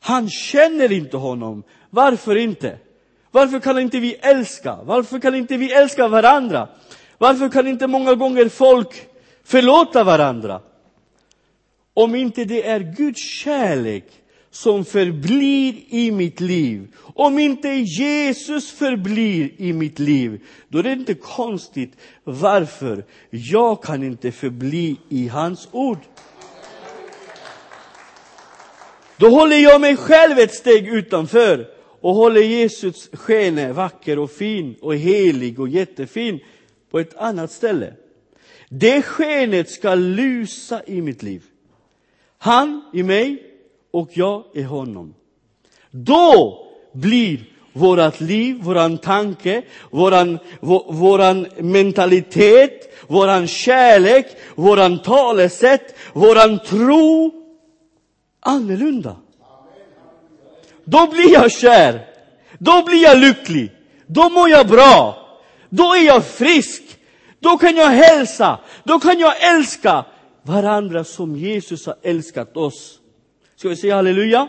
han 0.00 0.30
känner 0.30 0.92
inte 0.92 1.16
honom. 1.16 1.62
Varför 1.90 2.36
inte? 2.36 2.78
Varför 3.30 3.60
kan 3.60 3.78
inte 3.78 4.00
vi 4.00 4.14
älska? 4.14 4.78
Varför 4.82 5.20
kan 5.20 5.34
inte 5.34 5.56
vi 5.56 5.72
älska 5.72 6.08
varandra? 6.08 6.68
Varför 7.18 7.48
kan 7.48 7.68
inte 7.68 7.86
många 7.86 8.14
gånger 8.14 8.48
folk 8.48 9.06
förlåta 9.44 10.04
varandra? 10.04 10.60
Om 11.94 12.14
inte 12.14 12.44
det 12.44 12.66
är 12.66 12.80
Guds 12.96 13.22
kärlek 13.22 14.04
som 14.50 14.84
förblir 14.84 15.74
i 15.88 16.10
mitt 16.10 16.40
liv. 16.40 16.94
Om 17.14 17.38
inte 17.38 17.68
Jesus 17.68 18.72
förblir 18.72 19.50
i 19.56 19.72
mitt 19.72 19.98
liv, 19.98 20.40
då 20.68 20.78
är 20.78 20.82
det 20.82 20.92
inte 20.92 21.14
konstigt 21.14 21.92
varför 22.24 23.04
jag 23.30 23.82
kan 23.82 24.02
inte 24.02 24.32
förbli 24.32 24.96
i 25.08 25.28
hans 25.28 25.68
ord. 25.72 25.98
Då 29.16 29.28
håller 29.28 29.56
jag 29.56 29.80
mig 29.80 29.96
själv 29.96 30.38
ett 30.38 30.54
steg 30.54 30.88
utanför 30.88 31.66
och 32.00 32.14
håller 32.14 32.40
Jesus 32.40 33.10
skene 33.12 33.72
vacker 33.72 34.18
och 34.18 34.30
fin 34.30 34.76
och 34.80 34.96
helig 34.96 35.60
och 35.60 35.68
jättefin 35.68 36.40
på 36.90 36.98
ett 36.98 37.16
annat 37.16 37.52
ställe. 37.52 37.92
Det 38.68 39.02
skenet 39.02 39.70
ska 39.70 39.94
lysa 39.94 40.82
i 40.86 41.02
mitt 41.02 41.22
liv. 41.22 41.42
Han 42.38 42.82
i 42.92 43.02
mig 43.02 43.42
och 43.90 44.10
jag 44.12 44.44
i 44.54 44.62
honom. 44.62 45.14
Då 45.90 46.58
blir 46.92 47.44
vårt 47.72 48.20
liv, 48.20 48.60
våran 48.62 48.98
tanke, 48.98 49.62
våran, 49.90 50.38
våran 50.86 51.46
mentalitet, 51.58 52.98
våran 53.06 53.46
kärlek, 53.46 54.26
våran 54.54 54.98
talesätt, 54.98 55.96
våran 56.12 56.58
tro 56.58 57.32
annorlunda. 58.40 59.16
Då 60.84 61.06
blir 61.06 61.32
jag 61.32 61.52
kär. 61.52 62.06
Då 62.58 62.82
blir 62.82 63.02
jag 63.02 63.18
lycklig. 63.18 63.72
Då 64.06 64.28
mår 64.28 64.48
jag 64.48 64.68
bra. 64.68 65.27
Då 65.70 65.94
är 65.94 66.06
jag 66.06 66.24
frisk. 66.24 66.82
Då 67.40 67.58
kan 67.58 67.76
jag 67.76 67.86
hälsa. 67.86 68.58
Då 68.84 69.00
kan 69.00 69.18
jag 69.18 69.54
älska 69.54 70.04
varandra 70.42 71.04
som 71.04 71.36
Jesus 71.36 71.86
har 71.86 71.96
älskat 72.02 72.56
oss. 72.56 72.98
Ska 73.56 73.68
vi 73.68 73.76
säga 73.76 73.96
halleluja? 73.96 74.48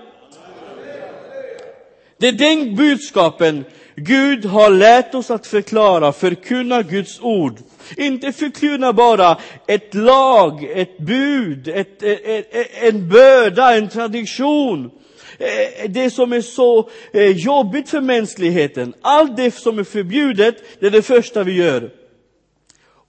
Det 2.18 2.28
är 2.28 2.32
den 2.32 2.76
budskapen 2.76 3.66
Gud 3.96 4.46
har 4.46 4.70
lärt 4.70 5.16
oss 5.16 5.32
att 5.32 5.48
förklara, 5.48 6.12
förkunna 6.12 6.82
Guds 6.82 7.20
ord. 7.22 7.58
Inte 7.98 8.32
förkunna 8.32 8.94
bara 8.94 9.38
ett 9.68 9.94
lag, 9.94 10.64
ett 10.64 10.98
bud, 10.98 11.68
ett, 11.68 12.04
ett, 12.04 12.54
ett, 12.56 12.70
en 12.82 13.10
börda, 13.10 13.76
en 13.76 13.90
tradition. 13.90 14.92
Eh, 15.40 15.90
det 15.90 16.10
som 16.10 16.34
är 16.34 16.42
så 16.42 16.90
eh, 17.14 17.32
jobbigt 17.32 17.90
för 17.90 18.02
mänskligheten. 18.02 18.94
Allt 19.02 19.38
det 19.38 19.52
som 19.52 19.80
är 19.80 19.84
förbjudet, 19.84 20.56
det 20.80 20.86
är 20.86 20.92
det 20.92 21.02
första 21.02 21.44
vi 21.44 21.54
gör. 21.54 21.92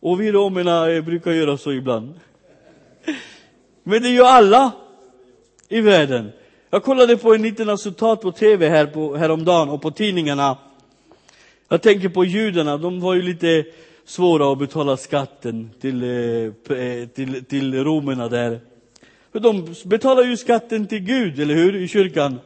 Och 0.01 0.21
vi 0.21 0.33
romerna 0.33 0.91
eh, 0.91 1.05
brukar 1.05 1.31
göra 1.33 1.57
så 1.57 1.73
ibland. 1.73 2.15
Men 3.83 4.03
det 4.03 4.09
gör 4.09 4.25
alla 4.25 4.73
i 5.69 5.81
världen. 5.81 6.33
Jag 6.71 6.83
kollade 6.83 7.17
på 7.17 7.35
en 7.35 7.43
liten 7.43 7.69
resultat 7.69 8.21
på 8.21 8.33
tv 8.33 8.69
här 8.69 8.87
på, 8.87 9.17
häromdagen 9.17 9.69
och 9.69 9.83
på 9.83 9.91
tidningarna. 9.91 10.59
Jag 11.69 11.83
tänker 11.83 12.09
på 12.09 12.25
judarna, 12.25 12.77
de 12.77 13.01
var 13.01 13.15
ju 13.15 13.23
lite 13.23 13.65
svåra 14.05 14.53
att 14.53 14.59
betala 14.59 14.97
skatten 14.97 15.71
till, 15.81 16.03
till, 17.15 17.45
till 17.45 17.85
romerna 17.85 18.29
där. 18.29 18.61
För 19.33 19.41
de 19.41 19.75
betalar 19.85 20.23
ju 20.23 20.37
skatten 20.37 20.87
till 20.87 20.99
Gud, 21.01 21.41
eller 21.41 21.55
hur, 21.55 21.77
i 21.77 21.89
kyrkan. 21.89 22.41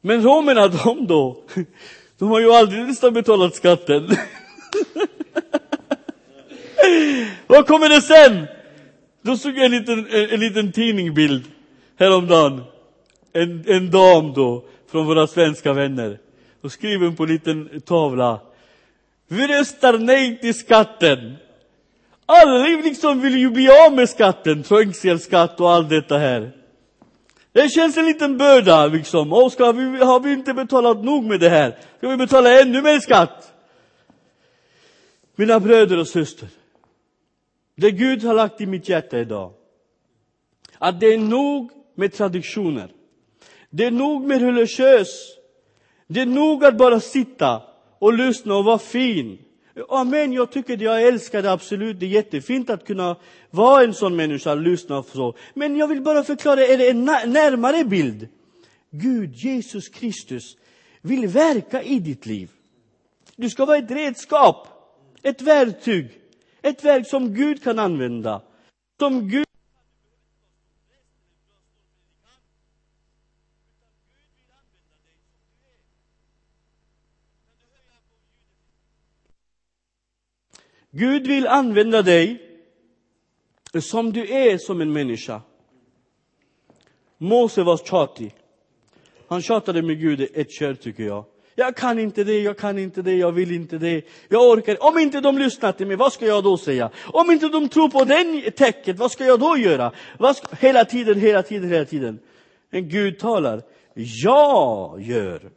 Men 0.00 0.22
romerna, 0.22 0.68
de 0.68 1.06
då, 1.06 1.42
de 2.18 2.28
har 2.28 2.40
ju 2.40 2.52
aldrig 2.52 2.82
nästan 2.82 3.14
betalat 3.14 3.54
skatten. 3.54 4.08
Vad 7.46 7.66
kommer 7.66 7.88
det 7.88 8.02
sen? 8.02 8.46
Då 9.22 9.36
såg 9.36 9.56
jag 9.56 9.64
en 9.64 9.70
liten, 9.70 9.98
en, 9.98 10.30
en 10.30 10.40
liten 10.40 10.72
tidningbild 10.72 11.44
häromdagen. 11.96 12.62
En, 13.32 13.64
en 13.66 13.90
dam 13.90 14.32
då, 14.32 14.64
från 14.90 15.06
våra 15.06 15.26
svenska 15.26 15.72
vänner. 15.72 16.18
Och 16.60 16.72
skriven 16.72 17.16
på 17.16 17.22
en 17.22 17.28
liten 17.28 17.80
tavla. 17.80 18.40
Vi 19.28 19.46
röstar 19.46 19.98
nej 19.98 20.40
till 20.40 20.54
skatten. 20.54 21.36
Alla 22.34 22.66
liksom 22.66 23.20
vill 23.20 23.38
ju 23.38 23.50
bli 23.50 23.68
av 23.70 23.94
med 23.94 24.08
skatten, 24.08 24.62
trängselskatt 24.62 25.60
och 25.60 25.70
allt 25.70 25.88
detta 25.88 26.18
här. 26.18 26.52
Det 27.52 27.68
känns 27.68 27.96
en 27.96 28.06
liten 28.06 28.38
börda 28.38 28.86
liksom. 28.86 29.32
Och 29.32 29.52
ska 29.52 29.72
vi, 29.72 29.98
har 29.98 30.20
vi 30.20 30.32
inte 30.32 30.54
betalat 30.54 31.04
nog 31.04 31.24
med 31.24 31.40
det 31.40 31.48
här? 31.48 31.78
Ska 31.98 32.08
vi 32.08 32.16
betala 32.16 32.60
ännu 32.60 32.82
mer 32.82 33.00
skatt? 33.00 33.52
Mina 35.36 35.60
bröder 35.60 35.98
och 35.98 36.08
systrar. 36.08 36.50
Det 37.76 37.90
Gud 37.90 38.24
har 38.24 38.34
lagt 38.34 38.60
i 38.60 38.66
mitt 38.66 38.88
hjärta 38.88 39.18
idag. 39.18 39.52
Att 40.78 41.00
det 41.00 41.06
är 41.06 41.18
nog 41.18 41.70
med 41.94 42.12
traditioner. 42.12 42.90
Det 43.70 43.84
är 43.84 43.90
nog 43.90 44.24
med 44.24 44.40
religiös. 44.40 45.08
Det 46.06 46.20
är 46.20 46.26
nog 46.26 46.64
att 46.64 46.76
bara 46.76 47.00
sitta 47.00 47.62
och 47.98 48.12
lyssna 48.12 48.54
och 48.54 48.64
vara 48.64 48.78
fin. 48.78 49.38
Amen, 49.88 50.32
jag 50.32 50.52
tycker 50.52 50.76
det, 50.76 50.84
jag 50.84 51.02
älskar 51.02 51.42
det 51.42 51.52
absolut. 51.52 52.00
Det 52.00 52.06
är 52.06 52.10
jättefint 52.10 52.70
att 52.70 52.86
kunna 52.86 53.16
vara 53.50 53.84
en 53.84 53.94
sån 53.94 54.16
människa, 54.16 54.54
lyssna 54.54 54.98
och 54.98 55.06
så. 55.06 55.34
Men 55.54 55.76
jag 55.76 55.88
vill 55.88 56.02
bara 56.02 56.24
förklara, 56.24 56.60
är 56.60 56.78
det 56.78 56.90
en 56.90 57.04
närmare 57.04 57.84
bild? 57.84 58.28
Gud, 58.90 59.34
Jesus 59.34 59.88
Kristus, 59.88 60.56
vill 61.00 61.26
verka 61.26 61.82
i 61.82 61.98
ditt 61.98 62.26
liv. 62.26 62.50
Du 63.36 63.50
ska 63.50 63.64
vara 63.64 63.78
ett 63.78 63.90
redskap, 63.90 64.68
ett 65.22 65.42
verktyg, 65.42 66.08
ett 66.62 66.84
verk 66.84 67.08
som 67.08 67.34
Gud 67.34 67.62
kan 67.62 67.78
använda. 67.78 68.42
Som 69.00 69.28
Gud 69.28 69.46
Gud 80.94 81.26
vill 81.26 81.46
använda 81.46 82.02
dig 82.02 82.42
som 83.80 84.12
du 84.12 84.28
är 84.28 84.58
som 84.58 84.80
en 84.80 84.92
människa. 84.92 85.42
Mose 87.18 87.62
var 87.62 87.76
tjatig. 87.76 88.34
Han 89.28 89.42
tjatade 89.42 89.82
med 89.82 90.00
Gud 90.00 90.28
ett 90.34 90.52
kör, 90.52 90.74
tycker 90.74 91.02
jag. 91.02 91.24
Jag 91.54 91.76
kan 91.76 91.98
inte 91.98 92.24
det, 92.24 92.38
jag 92.40 92.58
kan 92.58 92.78
inte 92.78 93.02
det, 93.02 93.14
jag 93.14 93.32
vill 93.32 93.52
inte 93.52 93.78
det. 93.78 94.02
Jag 94.28 94.50
orkar 94.50 94.84
Om 94.84 94.98
inte 94.98 95.20
de 95.20 95.38
lyssnar 95.38 95.72
till 95.72 95.86
mig, 95.86 95.96
vad 95.96 96.12
ska 96.12 96.26
jag 96.26 96.44
då 96.44 96.56
säga? 96.56 96.90
Om 97.06 97.30
inte 97.30 97.48
de 97.48 97.68
tror 97.68 97.88
på 97.88 98.04
den 98.04 98.42
täcket, 98.56 98.98
vad 98.98 99.12
ska 99.12 99.24
jag 99.24 99.40
då 99.40 99.56
göra? 99.56 99.92
Ska... 100.34 100.56
Hela 100.56 100.84
tiden, 100.84 101.20
hela 101.20 101.42
tiden, 101.42 101.70
hela 101.70 101.84
tiden. 101.84 102.18
Men 102.70 102.88
Gud 102.88 103.18
talar. 103.18 103.62
Jag 103.94 105.02
gör 105.02 105.50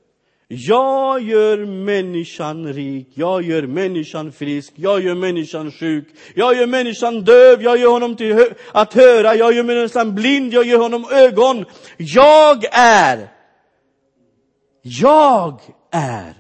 jag 0.48 1.22
gör 1.22 1.66
människan 1.66 2.74
rik, 2.74 3.08
jag 3.14 3.42
gör 3.42 3.62
människan 3.62 4.32
frisk, 4.32 4.74
jag 4.76 5.02
gör 5.02 5.16
människan 5.16 5.72
sjuk, 5.72 6.08
jag 6.36 6.58
gör 6.58 6.68
människan 6.68 7.22
döv, 7.22 7.62
jag 7.62 7.78
gör 7.78 7.92
honom 7.92 8.16
till 8.16 8.34
hö 8.34 8.46
att 8.72 8.94
höra, 8.94 9.36
jag 9.36 9.54
gör 9.54 9.64
människan 9.64 10.16
blind, 10.16 10.54
jag 10.54 10.66
gör 10.66 10.80
honom 10.80 11.06
ögon. 11.12 11.66
Jag 11.98 12.64
är. 12.72 13.30
Jag 14.82 15.62
är. 15.92 16.34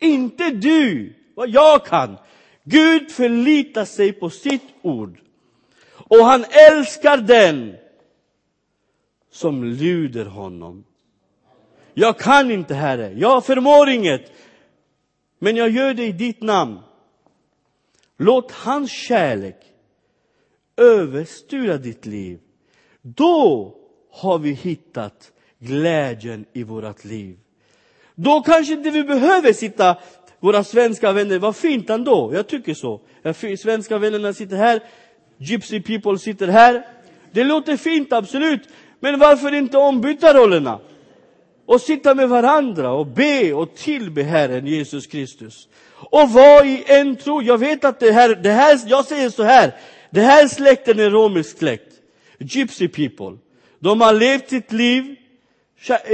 Inte 0.00 0.50
du, 0.50 1.14
vad 1.34 1.48
jag 1.48 1.86
kan. 1.86 2.16
Gud 2.64 3.10
förlitar 3.10 3.84
sig 3.84 4.12
på 4.12 4.30
sitt 4.30 4.62
ord. 4.82 5.20
Och 5.92 6.24
han 6.24 6.44
älskar 6.70 7.16
den 7.16 7.76
som 9.30 9.64
lyder 9.64 10.24
honom. 10.24 10.84
Jag 11.98 12.18
kan 12.18 12.50
inte, 12.50 12.74
Herre. 12.74 13.12
Jag 13.16 13.44
förmår 13.44 13.88
inget. 13.88 14.32
Men 15.38 15.56
jag 15.56 15.70
gör 15.70 15.94
det 15.94 16.06
i 16.06 16.12
ditt 16.12 16.42
namn. 16.42 16.78
Låt 18.18 18.52
hans 18.52 18.90
kärlek 18.90 19.56
överstyra 20.76 21.76
ditt 21.76 22.06
liv. 22.06 22.38
Då 23.02 23.74
har 24.12 24.38
vi 24.38 24.50
hittat 24.50 25.32
glädjen 25.58 26.44
i 26.52 26.62
vårt 26.62 27.04
liv. 27.04 27.38
Då 28.14 28.42
kanske 28.42 28.72
inte 28.72 28.90
vi 28.90 29.04
behöver 29.04 29.52
sitta, 29.52 29.96
våra 30.40 30.64
svenska 30.64 31.12
vänner, 31.12 31.38
vad 31.38 31.56
fint 31.56 31.90
ändå, 31.90 32.30
jag 32.34 32.46
tycker 32.46 32.74
så. 32.74 33.00
Svenska 33.58 33.98
vännerna 33.98 34.32
sitter 34.32 34.56
här, 34.56 34.82
Gypsy 35.38 35.82
people 35.82 36.18
sitter 36.18 36.48
här. 36.48 36.86
Det 37.32 37.44
låter 37.44 37.76
fint, 37.76 38.12
absolut. 38.12 38.68
Men 39.00 39.18
varför 39.18 39.54
inte 39.54 39.78
ombyta 39.78 40.34
rollerna? 40.34 40.80
Och 41.68 41.80
sitta 41.80 42.14
med 42.14 42.28
varandra 42.28 42.92
och 42.92 43.06
be 43.06 43.52
och 43.52 43.74
tillbe 43.74 44.22
Herren 44.22 44.66
Jesus 44.66 45.06
Kristus. 45.06 45.68
Och 46.10 46.30
var 46.30 46.64
i 46.64 46.84
en 46.86 47.16
tro. 47.16 47.42
Jag 47.42 47.58
vet 47.58 47.84
att 47.84 48.00
det 48.00 48.12
här, 48.12 48.34
det 48.34 48.50
här, 48.50 48.80
jag 48.86 49.04
säger 49.04 49.30
så 49.30 49.42
här, 49.42 49.72
det 50.10 50.20
här 50.20 50.48
släkten 50.48 50.98
är 50.98 51.10
romersk 51.10 51.58
släkt. 51.58 51.92
Gypsy 52.38 52.88
people. 52.88 53.38
De 53.78 54.00
har 54.00 54.12
levt 54.12 54.48
sitt 54.48 54.72
liv, 54.72 55.16
ett 55.88 56.10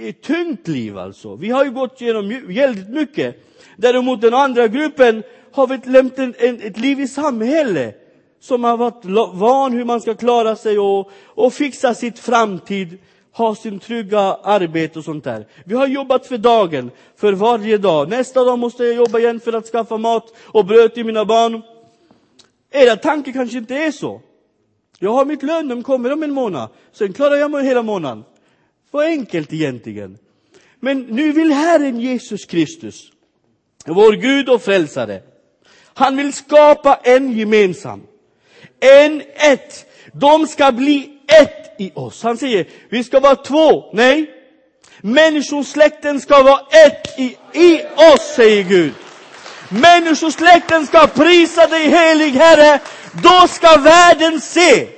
eh, 0.00 0.12
tungt 0.26 0.68
liv 0.68 0.98
alltså. 0.98 1.36
Vi 1.36 1.50
har 1.50 1.64
ju 1.64 1.70
gått 1.70 2.00
igenom 2.00 2.28
väldigt 2.46 2.88
mycket. 2.88 3.44
Däremot 3.76 4.20
den 4.20 4.34
andra 4.34 4.68
gruppen 4.68 5.22
har 5.52 5.66
vi 5.66 5.80
lämnat 5.84 6.18
en, 6.18 6.34
en, 6.38 6.60
ett 6.62 6.78
liv 6.78 7.00
i 7.00 7.08
samhälle 7.08 7.94
som 8.40 8.64
har 8.64 8.76
varit 8.76 9.04
van 9.34 9.72
hur 9.72 9.84
man 9.84 10.00
ska 10.00 10.14
klara 10.14 10.56
sig 10.56 10.78
och, 10.78 11.10
och 11.24 11.52
fixa 11.52 11.94
sitt 11.94 12.18
framtid, 12.18 12.98
ha 13.38 13.54
sin 13.54 13.78
trygga 13.78 14.20
arbete 14.42 14.98
och 14.98 15.04
sånt 15.04 15.24
där. 15.24 15.46
Vi 15.64 15.74
har 15.74 15.86
jobbat 15.86 16.26
för 16.26 16.38
dagen, 16.38 16.90
för 17.16 17.32
varje 17.32 17.78
dag. 17.78 18.08
Nästa 18.08 18.44
dag 18.44 18.58
måste 18.58 18.84
jag 18.84 18.94
jobba 18.94 19.18
igen 19.18 19.40
för 19.40 19.52
att 19.52 19.66
skaffa 19.66 19.96
mat 19.96 20.34
och 20.38 20.64
bröd 20.64 20.94
till 20.94 21.04
mina 21.04 21.24
barn. 21.24 21.62
Era 22.70 22.96
tanke 22.96 23.32
kanske 23.32 23.58
inte 23.58 23.74
är 23.74 23.90
så. 23.90 24.20
Jag 24.98 25.12
har 25.12 25.24
mitt 25.24 25.42
lön, 25.42 25.68
den 25.68 25.82
kommer 25.82 26.12
om 26.12 26.22
en 26.22 26.32
månad. 26.32 26.68
Sen 26.92 27.12
klarar 27.12 27.36
jag 27.36 27.50
mig 27.50 27.64
hela 27.64 27.82
månaden. 27.82 28.24
Vad 28.90 29.04
enkelt 29.04 29.52
egentligen. 29.52 30.18
Men 30.80 31.00
nu 31.00 31.32
vill 31.32 31.52
Herren 31.52 32.00
Jesus 32.00 32.44
Kristus, 32.44 33.12
vår 33.86 34.12
Gud 34.12 34.48
och 34.48 34.62
frälsare, 34.62 35.22
han 35.94 36.16
vill 36.16 36.32
skapa 36.32 36.94
en 36.94 37.32
gemensam, 37.32 38.02
en 38.80 39.22
ett. 39.34 39.86
De 40.12 40.46
ska 40.46 40.72
bli 40.72 41.17
ett 41.28 41.74
i 41.78 41.92
oss. 41.94 42.22
Han 42.22 42.38
säger, 42.38 42.66
vi 42.88 43.04
ska 43.04 43.20
vara 43.20 43.36
två. 43.36 43.90
Nej, 43.92 44.30
människosläkten 45.00 46.20
ska 46.20 46.42
vara 46.42 46.60
ett 46.86 47.18
i, 47.18 47.36
i 47.52 47.80
oss, 48.14 48.34
säger 48.36 48.62
Gud. 48.62 48.92
Människosläkten 49.68 50.86
ska 50.86 51.06
prisa 51.06 51.66
dig 51.66 51.88
helig 51.88 52.30
Herre. 52.30 52.80
Då 53.12 53.48
ska 53.48 53.76
världen 53.76 54.40
se. 54.40 54.88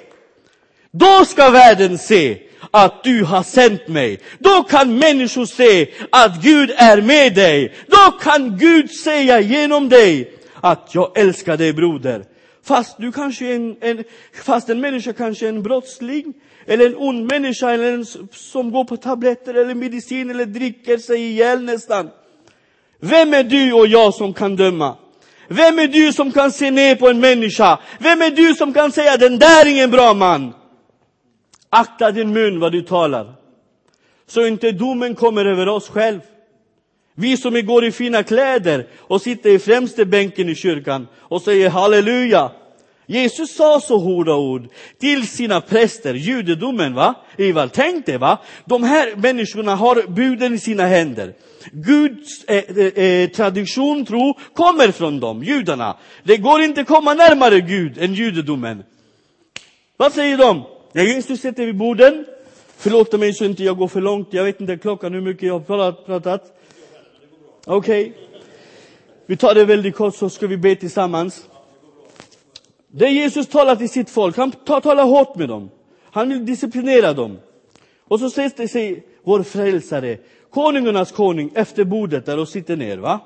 Då 0.93 1.25
ska 1.25 1.51
världen 1.51 1.99
se 1.99 2.39
att 2.71 3.05
du 3.05 3.25
har 3.25 3.43
sänt 3.43 3.89
mig. 3.89 4.21
Då 4.39 4.63
kan 4.63 4.99
människor 4.99 5.47
se 5.47 5.89
att 6.13 6.43
Gud 6.43 6.73
är 6.77 7.01
med 7.01 7.35
dig. 7.35 7.75
Då 7.87 8.11
kan 8.11 8.59
Gud 8.59 8.91
säga 8.91 9.41
genom 9.41 9.89
dig 9.89 10.33
att 10.61 10.89
jag 10.93 11.19
älskar 11.19 11.57
dig 11.57 11.73
broder. 11.73 12.25
Fast 12.63 12.99
du 12.99 13.13
kanske 13.13 13.47
är 13.47 13.57
en, 13.57 13.77
en, 13.81 14.05
fast 14.45 14.69
en 14.69 14.81
människa 14.81 15.13
kanske 15.13 15.47
är 15.47 15.49
en 15.49 15.63
brottsling, 15.63 16.35
eller 16.67 16.87
en 16.87 16.97
ond 16.97 17.33
människa, 17.33 17.71
eller 17.71 17.93
en 17.93 18.07
som 18.33 18.71
går 18.71 18.85
på 18.85 18.97
tabletter 18.97 19.55
eller 19.55 19.75
medicin 19.75 20.31
eller 20.31 20.47
dricker 20.47 20.99
sig 20.99 21.21
ihjäl 21.21 21.65
nästan. 21.65 22.11
Vem 23.01 23.35
är 23.35 23.43
du 23.45 23.73
och 23.73 23.87
jag 23.87 24.15
som 24.15 24.35
kan 24.35 24.57
döma? 24.57 24.97
Vem 25.49 25.79
är 25.79 25.89
du 25.89 26.13
som 26.13 26.33
kan 26.33 26.53
se 26.53 26.71
ner 26.71 26.97
på 26.97 27.09
en 27.09 27.21
människa? 27.21 27.79
Vem 27.99 28.23
är 28.23 28.31
du 28.31 28.55
som 28.55 28.73
kan 28.73 28.93
säga 28.93 29.17
den 29.17 29.39
där 29.39 29.67
är 29.67 29.71
ingen 29.71 29.91
bra 29.91 30.15
man? 30.15 30.55
Akta 31.71 32.11
din 32.11 32.33
mun 32.33 32.61
vad 32.61 32.73
du 32.73 32.83
talar. 32.83 33.35
Så 34.27 34.47
inte 34.47 34.73
domen 34.73 35.15
kommer 35.15 35.45
över 35.45 35.69
oss 35.69 35.89
själv. 35.89 36.21
Vi 37.21 37.37
som 37.37 37.67
går 37.67 37.85
i 37.85 37.93
fina 37.93 38.23
kläder 38.23 38.87
och 38.99 39.23
sitter 39.23 39.51
i 39.51 39.59
främste 39.59 40.05
bänken 40.05 40.49
i 40.49 40.55
kyrkan 40.55 41.07
och 41.19 41.43
säger 41.43 41.71
halleluja. 41.71 42.51
Jesus 43.07 43.57
sa 43.57 43.81
så 43.81 43.99
hårda 43.99 44.35
ord 44.35 44.69
till 44.99 45.29
sina 45.29 45.61
präster, 45.61 46.15
judedomen 46.15 46.95
va? 46.95 47.15
Ivar, 47.37 47.69
tänk 47.73 48.07
dig 48.07 48.19
va? 48.19 48.39
De 48.65 48.83
här 48.83 49.17
människorna 49.17 49.75
har 49.75 50.03
buden 50.09 50.55
i 50.55 50.59
sina 50.59 50.87
händer. 50.87 51.35
Guds 51.73 52.45
eh, 52.45 52.57
eh, 52.57 53.05
eh 53.05 53.31
tradition, 53.31 54.07
tro, 54.07 54.35
kommer 54.55 54.91
från 54.93 55.21
dem, 55.21 55.43
judarna. 55.43 55.97
Det 56.23 56.37
går 56.37 56.63
inte 56.63 56.81
att 56.81 56.87
komma 56.87 57.15
närmare 57.15 57.61
Gud 57.61 57.99
än 57.99 58.15
judedomen. 58.15 58.83
Vad 59.97 60.13
säger 60.13 60.39
de? 60.39 60.63
När 60.93 61.03
Jesus 61.03 61.41
sätter 61.41 61.67
vid 61.67 61.77
borden, 61.77 62.27
förlåt 62.77 63.21
mig 63.21 63.35
så 63.35 63.45
inte 63.45 63.65
jag 63.65 63.77
går 63.77 63.89
för 63.89 64.01
långt, 64.01 64.29
jag 64.31 64.45
vet 64.45 64.61
inte 64.61 64.77
klockan 64.77 65.15
hur 65.15 65.21
mycket 65.21 65.43
jag 65.43 65.59
har 65.69 65.93
pratat. 65.93 66.60
Okej. 67.73 68.11
Okay. 68.11 68.13
Vi 69.27 69.37
tar 69.37 69.55
det 69.55 69.65
väldigt 69.65 69.95
kort 69.95 70.15
så 70.15 70.31
ska 70.31 70.47
vi 70.47 70.57
be 70.57 70.77
tillsammans. 70.77 71.49
Det 72.89 73.09
Jesus 73.09 73.47
talar 73.47 73.77
till 73.77 73.89
sitt 73.89 74.11
folk, 74.11 74.37
han 74.37 74.51
talar 74.51 75.05
hårt 75.05 75.37
med 75.37 75.49
dem. 75.49 75.71
Han 76.03 76.29
vill 76.29 76.47
disciplinera 76.47 77.13
dem. 77.13 77.39
Och 78.01 78.21
så 78.21 78.31
sätter 78.31 78.67
sig 78.67 79.07
vår 79.23 79.43
frälsare, 79.43 80.19
konungarnas 80.51 81.13
konung, 81.13 81.51
efter 81.55 81.85
bordet 81.85 82.27
där 82.27 82.39
och 82.39 82.49
sitter 82.49 82.77
ner. 82.77 82.99
va? 82.99 83.21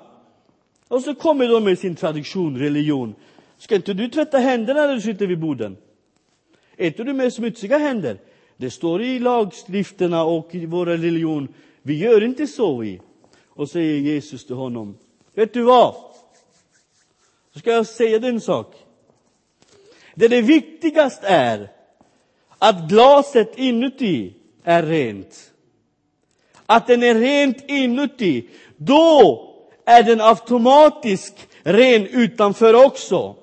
Och 0.89 1.01
så 1.01 1.15
kommer 1.15 1.49
de 1.49 1.65
med 1.65 1.79
sin 1.79 1.97
tradition, 1.97 2.59
religion. 2.59 3.15
Ska 3.59 3.75
inte 3.75 3.95
du 3.95 4.09
tvätta 4.09 4.39
händerna 4.39 4.87
när 4.87 4.95
du 4.95 5.01
sitter 5.01 5.27
vid 5.27 5.41
borden? 5.41 5.77
Är 6.77 6.87
inte 6.87 7.05
du 7.05 7.13
med 7.13 7.33
smutsiga 7.33 7.79
händer? 7.79 8.19
Det 8.57 8.71
står 8.71 9.03
i 9.03 9.19
lagstifterna 9.19 10.25
och 10.25 10.49
i 10.55 10.67
vår 10.67 10.87
religion. 10.87 11.49
Vi 11.83 11.99
gör 11.99 12.25
inte 12.25 12.47
så 12.47 12.79
vi. 12.79 13.01
Och 13.55 13.71
säger 13.71 14.01
Jesus 14.01 14.47
till 14.47 14.55
honom. 14.55 14.99
Vet 15.35 15.55
du 15.55 15.62
vad? 15.62 15.95
Så 17.53 17.59
ska 17.59 17.73
jag 17.73 17.87
säga 17.87 18.19
dig 18.19 18.31
en 18.31 18.40
sak. 18.40 18.75
Det, 20.14 20.29
det 20.29 20.43
viktigaste 20.43 21.27
är 21.27 21.71
att 22.59 22.88
glaset 22.88 23.59
inuti 23.59 24.33
är 24.64 24.83
rent. 24.83 25.53
Att 26.67 26.87
den 26.87 27.03
är 27.03 27.14
rent 27.14 27.71
inuti. 27.71 28.49
Då 28.77 29.40
är 29.85 30.03
den 30.03 30.21
automatiskt 30.21 31.49
ren 31.62 32.07
utanför 32.07 32.87
också. 32.87 33.37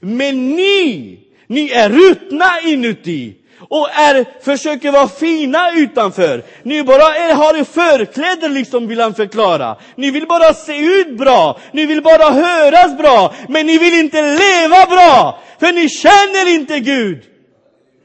Men 0.00 0.50
ni, 0.50 1.18
ni 1.46 1.70
är 1.70 1.90
ruttna 1.90 2.60
inuti 2.64 3.34
och 3.68 3.88
är, 3.90 4.44
försöker 4.44 4.90
vara 4.90 5.08
fina 5.08 5.72
utanför. 5.72 6.42
Ni 6.62 6.82
bara 6.82 7.14
är, 7.16 7.34
har 7.34 7.64
förkläder 7.64 8.48
liksom, 8.48 8.88
vill 8.88 9.00
han 9.00 9.14
förklara. 9.14 9.76
Ni 9.96 10.10
vill 10.10 10.26
bara 10.26 10.54
se 10.54 10.76
ut 10.78 11.18
bra, 11.18 11.60
ni 11.72 11.86
vill 11.86 12.02
bara 12.02 12.30
höras 12.30 12.98
bra, 12.98 13.34
men 13.48 13.66
ni 13.66 13.78
vill 13.78 13.94
inte 13.94 14.22
leva 14.22 14.86
bra, 14.86 15.42
för 15.60 15.72
ni 15.72 15.88
känner 15.88 16.54
inte 16.54 16.80
Gud. 16.80 17.22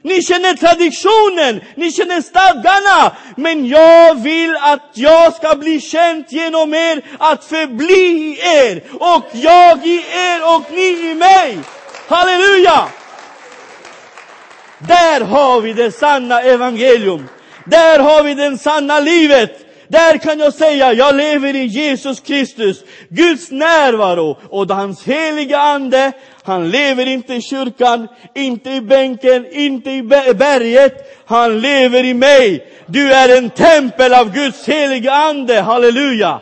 Ni 0.03 0.23
känner 0.23 0.53
traditionen, 0.53 1.61
ni 1.75 1.91
känner 1.91 2.21
stadgarna, 2.21 3.15
men 3.35 3.67
jag 3.67 4.15
vill 4.15 4.57
att 4.61 4.89
jag 4.93 5.33
ska 5.33 5.55
bli 5.55 5.81
känd 5.81 6.25
genom 6.29 6.73
er, 6.73 7.01
att 7.19 7.43
förbli 7.43 7.93
i 7.93 8.39
er, 8.43 8.83
och 8.99 9.25
jag 9.31 9.85
i 9.85 10.05
er 10.15 10.55
och 10.55 10.63
ni 10.71 11.11
i 11.11 11.15
mig. 11.15 11.57
Halleluja! 12.07 13.00
Där 14.87 15.21
har 15.21 15.61
vi 15.61 15.73
det 15.73 15.91
sanna 15.91 16.41
evangelium. 16.41 17.27
Där 17.65 17.99
har 17.99 18.23
vi 18.23 18.33
det 18.33 18.57
sanna 18.57 18.99
livet. 18.99 19.51
Där 19.87 20.17
kan 20.17 20.39
jag 20.39 20.53
säga, 20.53 20.93
jag 20.93 21.15
lever 21.15 21.55
i 21.55 21.65
Jesus 21.65 22.19
Kristus, 22.19 22.83
Guds 23.09 23.51
närvaro 23.51 24.37
och 24.49 24.69
hans 24.69 25.03
heliga 25.03 25.59
ande. 25.59 26.11
Han 26.43 26.69
lever 26.69 27.05
inte 27.05 27.33
i 27.33 27.41
kyrkan, 27.41 28.07
inte 28.35 28.69
i 28.69 28.81
bänken, 28.81 29.45
inte 29.51 29.91
i 29.91 30.03
berget. 30.33 31.23
Han 31.25 31.61
lever 31.61 32.03
i 32.03 32.13
mig. 32.13 32.67
Du 32.85 33.13
är 33.13 33.37
en 33.37 33.49
tempel 33.49 34.13
av 34.13 34.33
Guds 34.33 34.67
heliga 34.67 35.11
ande, 35.11 35.61
halleluja. 35.61 36.41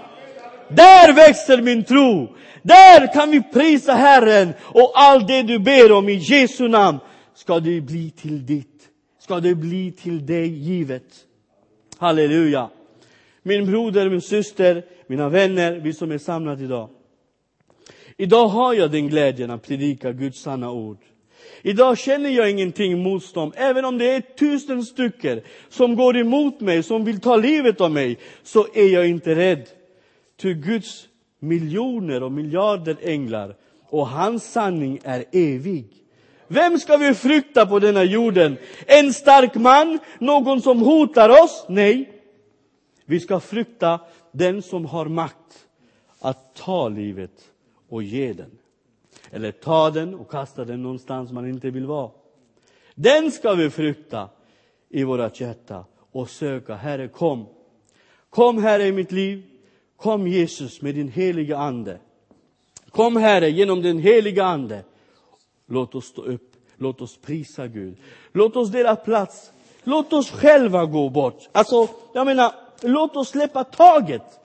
Där 0.70 1.14
växer 1.14 1.62
min 1.62 1.84
tro. 1.84 2.36
Där 2.62 3.14
kan 3.14 3.32
vi 3.32 3.42
prisa 3.42 3.94
Herren 3.94 4.54
och 4.62 4.92
allt 4.96 5.28
det 5.28 5.42
du 5.42 5.60
ber 5.60 5.92
om 5.92 6.10
i 6.10 6.14
Jesu 6.14 6.68
namn 6.68 7.00
ska 7.40 7.60
det 7.60 7.82
bli 7.82 8.12
till 8.12 8.46
ditt, 8.46 8.90
ska 9.20 9.40
det 9.40 9.56
bli 9.56 9.92
till 9.92 10.26
dig 10.26 10.48
givet. 10.48 11.26
Halleluja. 11.98 12.70
Min 13.44 13.66
broder, 13.66 14.10
min 14.10 14.22
syster, 14.22 14.86
mina 15.08 15.30
vänner, 15.30 15.80
vi 15.80 15.94
som 15.94 16.12
är 16.12 16.18
samlade 16.18 16.64
idag. 16.64 16.90
Idag 18.18 18.48
har 18.48 18.74
jag 18.74 18.92
den 18.92 19.08
glädjen 19.08 19.52
att 19.52 19.68
predika 19.68 20.12
Guds 20.12 20.42
sanna 20.42 20.72
ord. 20.72 20.98
Idag 21.62 21.98
känner 21.98 22.30
jag 22.30 22.52
ingenting 22.52 23.04
motstånd. 23.04 23.54
Även 23.56 23.86
om 23.86 23.98
det 23.98 24.10
är 24.10 24.22
tusen 24.22 24.84
stycken 24.84 25.42
som 25.70 25.96
går 25.96 26.18
emot 26.18 26.60
mig, 26.60 26.84
som 26.84 27.06
vill 27.06 27.20
ta 27.20 27.36
livet 27.36 27.82
av 27.82 27.92
mig, 27.92 28.18
så 28.44 28.68
är 28.74 28.94
jag 28.94 29.08
inte 29.08 29.36
rädd. 29.36 29.68
Ty 30.38 30.54
Guds 30.54 31.08
miljoner 31.40 32.24
och 32.24 32.32
miljarder 32.32 32.98
änglar 33.02 33.56
och 33.90 34.08
hans 34.08 34.52
sanning 34.52 35.00
är 35.04 35.26
evig. 35.32 35.99
Vem 36.52 36.80
ska 36.80 36.98
vi 36.98 37.14
frukta 37.14 37.66
på 37.66 37.80
denna 37.80 38.04
jorden? 38.04 38.58
En 38.86 39.14
stark 39.14 39.56
man? 39.56 40.00
Någon 40.20 40.62
som 40.62 40.80
hotar 40.80 41.44
oss? 41.44 41.66
Nej. 41.70 42.22
Vi 43.06 43.20
ska 43.20 43.40
frukta 43.40 44.00
den 44.32 44.62
som 44.62 44.86
har 44.86 45.06
makt 45.06 45.68
att 46.20 46.56
ta 46.56 46.90
livet 46.90 47.32
och 47.90 48.04
ge 48.04 48.34
den. 48.34 48.52
Eller 49.32 49.52
ta 49.52 49.90
den 49.90 50.16
och 50.16 50.32
kasta 50.32 50.66
den 50.66 50.84
någonstans 50.84 51.32
man 51.32 51.50
inte 51.50 51.70
vill 51.70 51.86
vara. 51.86 52.12
Den 52.96 53.32
ska 53.32 53.54
vi 53.54 53.70
frukta 53.70 54.30
i 54.90 55.04
våra 55.04 55.32
hjärta 55.34 55.86
och 56.12 56.30
söka. 56.30 56.76
Herre, 56.76 57.08
kom. 57.08 57.46
Kom, 58.30 58.64
Herre, 58.64 58.88
i 58.88 58.92
mitt 58.92 59.12
liv. 59.12 59.44
Kom, 59.96 60.28
Jesus, 60.28 60.82
med 60.82 60.96
din 60.96 61.08
heliga 61.08 61.58
Ande. 61.58 62.00
Kom, 62.90 63.16
Herre, 63.16 63.50
genom 63.50 63.82
den 63.82 64.00
heliga 64.00 64.46
Ande. 64.46 64.84
Låt 65.70 65.96
oss 65.96 66.06
stå 66.06 66.22
upp. 66.22 66.56
Låt 66.78 67.02
oss 67.02 67.18
prisa 67.18 67.68
Gud. 67.68 67.98
Låt 68.32 68.56
oss 68.56 68.70
dela 68.70 68.96
plats. 68.96 69.52
Låt 69.84 70.14
oss 70.14 70.32
själva 70.32 70.86
gå 70.86 71.10
bort. 71.10 71.50
Alltså, 71.52 71.88
jag 72.14 72.26
menar, 72.26 72.54
låt 72.82 73.16
oss 73.16 73.30
släppa 73.30 73.64
taget 73.64 74.40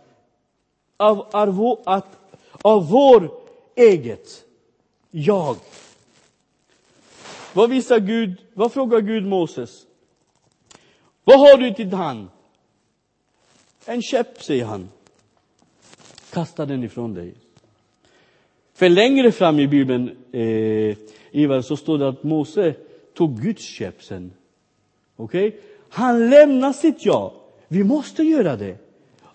av, 0.97 1.29
av, 1.33 1.81
av, 1.85 2.03
av 2.63 2.89
vår 2.89 3.31
eget 3.75 4.45
jag. 5.11 5.57
Vad 7.53 7.71
visar 7.71 7.99
Gud? 7.99 8.37
Vad 8.55 8.73
frågar 8.73 9.01
Gud 9.01 9.27
Moses? 9.27 9.87
Vad 11.25 11.41
har 11.41 11.57
du 11.57 11.67
i 11.67 11.71
din 11.71 11.93
hand? 11.93 12.29
En 13.85 14.03
käpp, 14.03 14.43
säger 14.43 14.65
han. 14.65 14.91
Kasta 16.31 16.67
den 16.67 16.85
ifrån 16.85 17.15
dig. 17.15 17.35
För 18.75 18.89
längre 18.89 19.33
fram 19.33 19.59
i 19.59 19.67
Bibeln, 19.67 20.11
eh, 20.33 20.97
Ivar, 21.31 21.61
så 21.61 21.77
står 21.77 21.99
det 21.99 22.09
att 22.09 22.23
Mose 22.23 22.75
tog 23.17 23.41
Guds 23.41 23.63
käpp 23.63 24.03
sen. 24.03 24.33
Okej? 25.17 25.49
Okay? 25.49 25.61
Han 25.91 26.31
lämnar 26.31 26.73
sitt 26.73 27.05
ja. 27.05 27.33
Vi 27.69 27.85
måste 27.85 28.23
göra 28.23 28.57
det. 28.57 28.77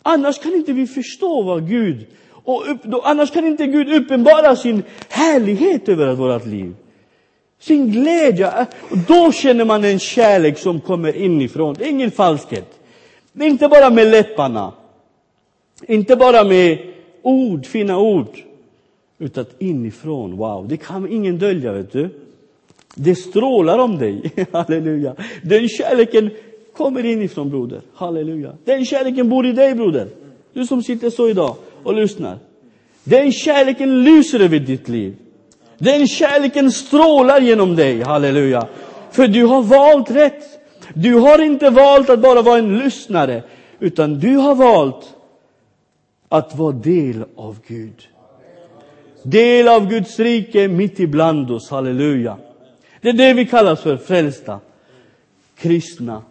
Annars 0.02 0.40
kan 0.40 0.54
inte 0.54 0.74
vi 0.74 0.88
förstå 0.88 1.42
vad 1.42 1.70
Gud 1.70 2.06
och 2.44 2.72
upp, 2.72 2.84
då, 2.84 3.02
annars 3.02 3.32
kan 3.32 3.46
inte 3.46 3.66
Gud 3.66 3.94
uppenbara 3.94 4.56
sin 4.56 4.84
härlighet 5.10 5.90
över 5.90 6.14
vårt 6.14 6.46
liv. 6.46 6.76
Sin 7.60 7.92
glädje. 7.92 8.68
Och 8.92 8.98
då 9.08 9.32
känner 9.32 9.66
man 9.66 9.84
en 9.84 10.00
kärlek 10.00 10.58
som 10.58 10.82
kommer 10.82 11.16
inifrån. 11.16 11.76
Ingen 11.84 12.12
falskhet. 12.12 12.80
Inte 13.40 13.68
bara 13.68 13.90
med 13.90 14.08
läpparna. 14.08 14.74
Inte 15.88 16.16
bara 16.16 16.44
med 16.44 16.78
ord, 17.22 17.66
fina 17.66 17.98
ord. 17.98 18.49
Utan 19.20 19.46
inifrån, 19.60 20.38
wow, 20.38 20.68
det 20.68 20.78
kan 20.78 21.12
ingen 21.12 21.38
dölja, 21.38 21.72
vet 21.72 21.92
du. 21.92 22.10
Det 22.96 23.16
strålar 23.16 23.78
om 23.78 23.98
dig, 23.98 24.32
halleluja. 24.52 25.16
Den 25.44 25.70
kärleken 25.70 26.30
kommer 26.78 27.06
inifrån, 27.06 27.50
broder, 27.50 27.82
halleluja. 27.94 28.54
Den 28.66 28.86
kärleken 28.86 29.30
bor 29.30 29.46
i 29.46 29.52
dig, 29.52 29.76
broder. 29.76 30.08
Du 30.54 30.66
som 30.66 30.84
sitter 30.84 31.10
så 31.10 31.30
idag 31.30 31.56
och 31.84 31.94
lyssnar. 31.94 32.38
Den 33.04 33.32
kärleken 33.32 34.04
lyser 34.04 34.40
över 34.40 34.60
ditt 34.60 34.90
liv. 34.90 35.16
Den 35.78 36.08
kärleken 36.08 36.72
strålar 36.72 37.42
genom 37.42 37.76
dig, 37.76 38.02
halleluja. 38.02 38.68
För 39.12 39.28
du 39.28 39.46
har 39.46 39.62
valt 39.62 40.12
rätt. 40.12 40.44
Du 40.94 41.14
har 41.14 41.42
inte 41.42 41.70
valt 41.70 42.10
att 42.10 42.20
bara 42.20 42.42
vara 42.42 42.58
en 42.58 42.78
lyssnare, 42.78 43.44
utan 43.80 44.20
du 44.20 44.36
har 44.36 44.56
valt 44.56 45.16
att 46.30 46.56
vara 46.56 46.72
del 46.72 47.26
av 47.36 47.58
Gud. 47.68 48.09
Del 49.24 49.68
av 49.68 49.90
Guds 49.90 50.20
rike 50.20 50.68
mitt 50.68 51.00
ibland 51.00 51.52
oss, 51.52 51.70
halleluja. 51.70 52.38
Det 53.02 53.10
är 53.10 53.14
det 53.14 53.34
vi 53.34 53.46
kallas 53.46 53.82
för 53.82 53.98
frälsta, 53.98 54.60
kristna, 55.58 56.22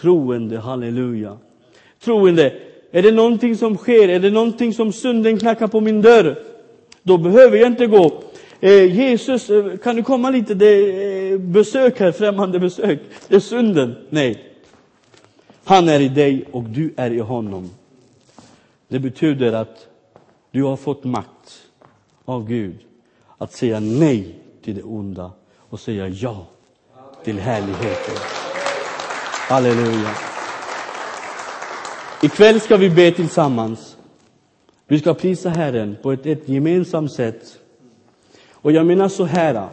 troende, 0.00 0.58
halleluja. 0.58 1.38
Troende, 2.04 2.52
är 2.90 3.02
det 3.02 3.12
någonting 3.12 3.56
som 3.56 3.76
sker, 3.76 4.08
är 4.08 4.20
det 4.20 4.30
någonting 4.30 4.74
som 4.74 4.92
synden 4.92 5.38
knackar 5.38 5.66
på 5.66 5.80
min 5.80 6.02
dörr, 6.02 6.36
då 7.02 7.18
behöver 7.18 7.56
jag 7.56 7.66
inte 7.66 7.86
gå. 7.86 8.22
Eh, 8.60 8.96
Jesus, 8.98 9.50
eh, 9.50 9.76
kan 9.76 9.96
du 9.96 10.02
komma 10.02 10.30
lite? 10.30 10.54
Det 10.54 10.66
är 10.66 11.32
eh, 11.32 11.38
besök 11.38 12.00
här, 12.00 12.12
främmande 12.12 12.58
besök. 12.58 13.00
Det 13.28 13.36
är 13.36 13.40
synden. 13.40 13.94
Nej. 14.10 14.44
Han 15.64 15.88
är 15.88 16.00
i 16.00 16.08
dig 16.08 16.44
och 16.52 16.62
du 16.62 16.94
är 16.96 17.10
i 17.10 17.18
honom. 17.18 17.70
Det 18.88 18.98
betyder 18.98 19.52
att 19.52 19.86
du 20.50 20.62
har 20.62 20.76
fått 20.76 21.04
makt 21.04 21.39
av 22.30 22.48
Gud 22.48 22.76
att 23.38 23.52
säga 23.52 23.80
nej 23.80 24.34
till 24.64 24.74
det 24.74 24.82
onda 24.82 25.32
och 25.56 25.80
säga 25.80 26.08
ja 26.08 26.46
till 27.24 27.38
härligheten. 27.38 28.14
Halleluja. 29.48 30.10
Ikväll 32.22 32.60
ska 32.60 32.76
vi 32.76 32.90
be 32.90 33.10
tillsammans. 33.12 33.96
Vi 34.86 34.98
ska 34.98 35.14
prisa 35.14 35.48
Herren 35.48 35.96
på 36.02 36.12
ett, 36.12 36.26
ett 36.26 36.48
gemensamt 36.48 37.12
sätt. 37.12 37.58
Och 38.52 38.72
jag 38.72 38.86
menar 38.86 39.08
så 39.08 39.24
här. 39.24 39.68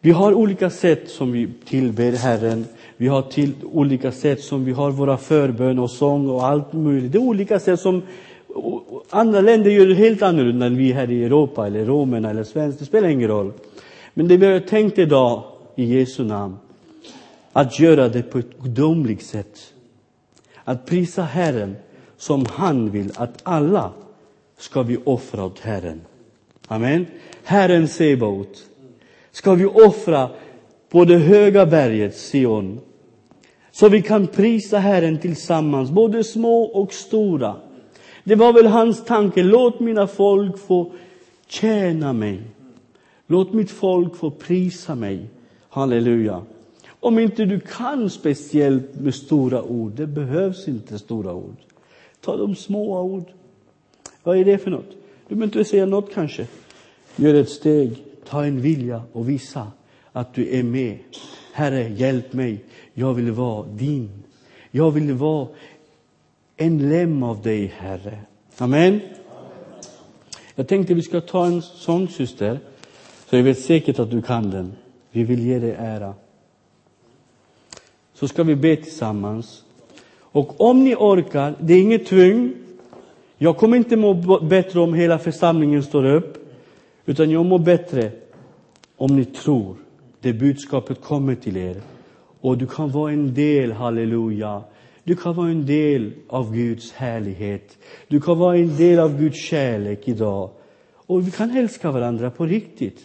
Vi 0.00 0.10
har 0.10 0.34
olika 0.34 0.70
sätt 0.70 1.10
som 1.10 1.32
vi 1.32 1.48
tillber 1.64 2.12
Herren. 2.12 2.64
Vi 2.96 3.08
har 3.08 3.22
till 3.22 3.54
olika 3.62 4.12
sätt 4.12 4.40
som 4.40 4.64
vi 4.64 4.72
har 4.72 4.90
våra 4.90 5.16
förbön 5.18 5.78
och 5.78 5.90
sång 5.90 6.28
och 6.28 6.46
allt 6.46 6.72
möjligt. 6.72 7.12
Det 7.12 7.18
är 7.18 7.22
olika 7.22 7.60
sätt 7.60 7.80
som 7.80 8.02
andra 9.10 9.40
länder 9.40 9.70
gör 9.70 9.86
det 9.86 9.94
helt 9.94 10.22
annorlunda 10.22 10.66
än 10.66 10.76
vi 10.76 10.92
här 10.92 11.10
i 11.10 11.24
Europa 11.24 11.66
eller 11.66 11.84
romerna 11.84 12.30
eller 12.30 12.44
svenskar. 12.44 12.78
Det 12.78 12.86
spelar 12.86 13.08
ingen 13.08 13.28
roll. 13.28 13.52
Men 14.14 14.28
det 14.28 14.36
vi 14.36 14.46
har 14.46 14.60
tänkt 14.60 14.98
idag 14.98 15.42
i 15.76 15.84
Jesu 15.84 16.24
namn, 16.24 16.56
att 17.52 17.80
göra 17.80 18.08
det 18.08 18.22
på 18.22 18.38
ett 18.38 18.58
gudomligt 18.62 19.26
sätt. 19.26 19.72
Att 20.64 20.86
prisa 20.86 21.22
Herren 21.22 21.76
som 22.16 22.46
han 22.50 22.90
vill 22.90 23.12
att 23.16 23.40
alla 23.42 23.92
ska 24.58 24.82
vi 24.82 24.98
offra 25.04 25.44
åt 25.44 25.60
Herren. 25.60 26.00
Amen. 26.68 27.06
Herren 27.44 27.88
Sebaot 27.88 28.66
ska 29.30 29.54
vi 29.54 29.66
offra 29.66 30.30
på 30.88 31.04
det 31.04 31.18
höga 31.18 31.66
berget 31.66 32.16
Sion. 32.16 32.80
Så 33.70 33.88
vi 33.88 34.02
kan 34.02 34.26
prisa 34.26 34.78
Herren 34.78 35.18
tillsammans, 35.18 35.90
både 35.90 36.24
små 36.24 36.62
och 36.62 36.92
stora. 36.92 37.56
Det 38.24 38.34
var 38.34 38.52
väl 38.52 38.66
hans 38.66 39.04
tanke, 39.04 39.42
låt 39.42 39.80
mina 39.80 40.06
folk 40.06 40.58
få 40.58 40.92
tjäna 41.46 42.12
mig. 42.12 42.40
Låt 43.26 43.52
mitt 43.52 43.70
folk 43.70 44.16
få 44.16 44.30
prisa 44.30 44.94
mig. 44.94 45.28
Halleluja. 45.68 46.42
Om 47.00 47.18
inte 47.18 47.44
du 47.44 47.60
kan 47.60 48.10
speciellt 48.10 49.00
med 49.00 49.14
stora 49.14 49.62
ord, 49.62 49.92
det 49.92 50.06
behövs 50.06 50.68
inte 50.68 50.98
stora 50.98 51.34
ord. 51.34 51.56
Ta 52.20 52.36
de 52.36 52.54
små 52.54 53.00
ord. 53.00 53.24
Vad 54.22 54.36
är 54.36 54.44
det 54.44 54.58
för 54.58 54.70
något? 54.70 54.90
Du 55.28 55.34
behöver 55.34 55.44
inte 55.44 55.70
säga 55.70 55.86
något 55.86 56.14
kanske. 56.14 56.46
Gör 57.16 57.34
ett 57.34 57.48
steg, 57.48 58.04
ta 58.28 58.44
en 58.44 58.60
vilja 58.60 59.02
och 59.12 59.28
visa 59.28 59.66
att 60.12 60.34
du 60.34 60.58
är 60.58 60.62
med. 60.62 60.98
Herre, 61.52 61.88
hjälp 61.88 62.32
mig. 62.32 62.64
Jag 62.94 63.14
vill 63.14 63.30
vara 63.30 63.66
din. 63.66 64.10
Jag 64.70 64.90
vill 64.90 65.12
vara 65.12 65.48
en 66.62 66.88
lem 66.88 67.22
av 67.22 67.42
dig, 67.42 67.72
Herre. 67.78 68.18
Amen. 68.58 69.00
Jag 70.54 70.68
tänkte 70.68 70.94
vi 70.94 71.02
ska 71.02 71.20
ta 71.20 71.46
en 71.46 71.62
sång, 71.62 72.08
syster. 72.08 72.58
Så 73.26 73.36
jag 73.36 73.42
vet 73.42 73.58
säkert 73.58 73.98
att 73.98 74.10
du 74.10 74.22
kan 74.22 74.50
den. 74.50 74.72
Vi 75.10 75.24
vill 75.24 75.46
ge 75.46 75.58
dig 75.58 75.74
ära. 75.78 76.14
Så 78.14 78.28
ska 78.28 78.42
vi 78.42 78.56
be 78.56 78.76
tillsammans. 78.76 79.64
Och 80.20 80.60
om 80.60 80.84
ni 80.84 80.94
orkar, 80.94 81.54
det 81.60 81.74
är 81.74 81.82
inget 81.82 82.06
tvång. 82.06 82.52
Jag 83.38 83.56
kommer 83.56 83.76
inte 83.76 83.96
må 83.96 84.38
bättre 84.40 84.80
om 84.80 84.94
hela 84.94 85.18
församlingen 85.18 85.82
står 85.82 86.04
upp. 86.04 86.38
Utan 87.06 87.30
jag 87.30 87.46
mår 87.46 87.58
bättre 87.58 88.10
om 88.96 89.16
ni 89.16 89.24
tror 89.24 89.76
det 90.20 90.32
budskapet 90.32 91.00
kommer 91.00 91.34
till 91.34 91.56
er. 91.56 91.76
Och 92.40 92.58
du 92.58 92.66
kan 92.66 92.90
vara 92.90 93.12
en 93.12 93.34
del, 93.34 93.72
halleluja. 93.72 94.62
Du 95.04 95.16
kan 95.16 95.34
vara 95.34 95.48
en 95.48 95.66
del 95.66 96.12
av 96.28 96.54
Guds 96.54 96.92
härlighet. 96.92 97.78
Du 98.08 98.20
kan 98.20 98.38
vara 98.38 98.56
en 98.56 98.76
del 98.76 98.98
av 98.98 99.20
Guds 99.20 99.38
kärlek 99.38 100.08
idag. 100.08 100.50
Och 101.06 101.26
vi 101.26 101.30
kan 101.30 101.56
älska 101.56 101.90
varandra 101.90 102.30
på 102.30 102.46
riktigt. 102.46 102.98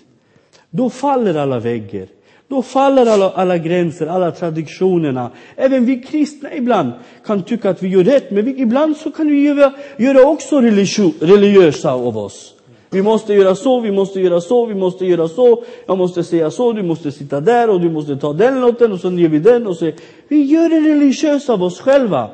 Då 0.70 0.90
faller 0.90 1.36
alla 1.36 1.60
väggar. 1.60 2.08
Då 2.48 2.62
faller 2.62 3.06
alla, 3.06 3.30
alla 3.30 3.58
gränser, 3.58 4.08
alla 4.08 4.32
traditionerna. 4.32 5.32
Även 5.56 5.86
vi 5.86 6.02
kristna 6.02 6.54
ibland 6.54 6.92
kan 7.26 7.44
tycka 7.44 7.70
att 7.70 7.84
vi 7.84 7.88
gör 7.88 8.04
rätt, 8.04 8.32
men 8.32 8.46
vi, 8.46 8.62
ibland 8.62 8.98
så 8.98 9.12
kan 9.12 9.28
vi 9.28 9.42
göra, 9.42 9.74
göra 9.98 10.28
också 10.28 10.62
religiösa 10.62 11.92
av 11.92 12.18
oss. 12.18 12.57
Vi 12.90 13.02
måste 13.02 13.34
göra 13.34 13.56
så, 13.56 13.80
vi 13.80 13.92
måste 13.92 14.20
göra 14.20 14.42
så, 14.42 14.66
vi 14.66 14.76
måste 14.76 15.06
göra 15.06 15.28
så. 15.28 15.64
Jag 15.86 15.98
måste 15.98 16.24
säga 16.24 16.52
så, 16.52 16.74
du 16.74 16.84
måste 16.84 17.12
sitta 17.12 17.42
där 17.42 17.70
och 17.70 17.82
du 17.82 17.90
måste 17.90 18.16
ta 18.16 18.34
den 18.34 18.62
lotten 18.62 18.92
och 18.92 19.00
så 19.00 19.12
ger 19.12 19.30
vi 19.30 19.40
den 19.40 19.68
och 19.68 19.76
så. 19.76 19.92
Vi 20.28 20.44
gör 20.44 20.70
det 20.70 20.80
religiösa 20.80 21.54
av 21.54 21.64
oss 21.64 21.80
själva. 21.80 22.30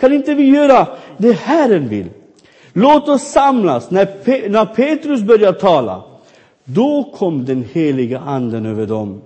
Kan 0.00 0.12
inte 0.12 0.34
vi 0.34 0.50
göra 0.50 0.86
det 1.18 1.32
Herren 1.32 1.88
vill? 1.88 2.06
Låt 2.72 3.08
oss 3.08 3.22
samlas. 3.22 3.90
När, 3.90 4.04
Pe 4.04 4.48
när 4.48 4.64
Petrus 4.64 5.22
började 5.22 5.60
tala, 5.60 6.02
då 6.64 7.12
kom 7.14 7.44
den 7.44 7.64
heliga 7.72 8.18
anden 8.18 8.66
över 8.66 8.86
dem. 8.86 9.22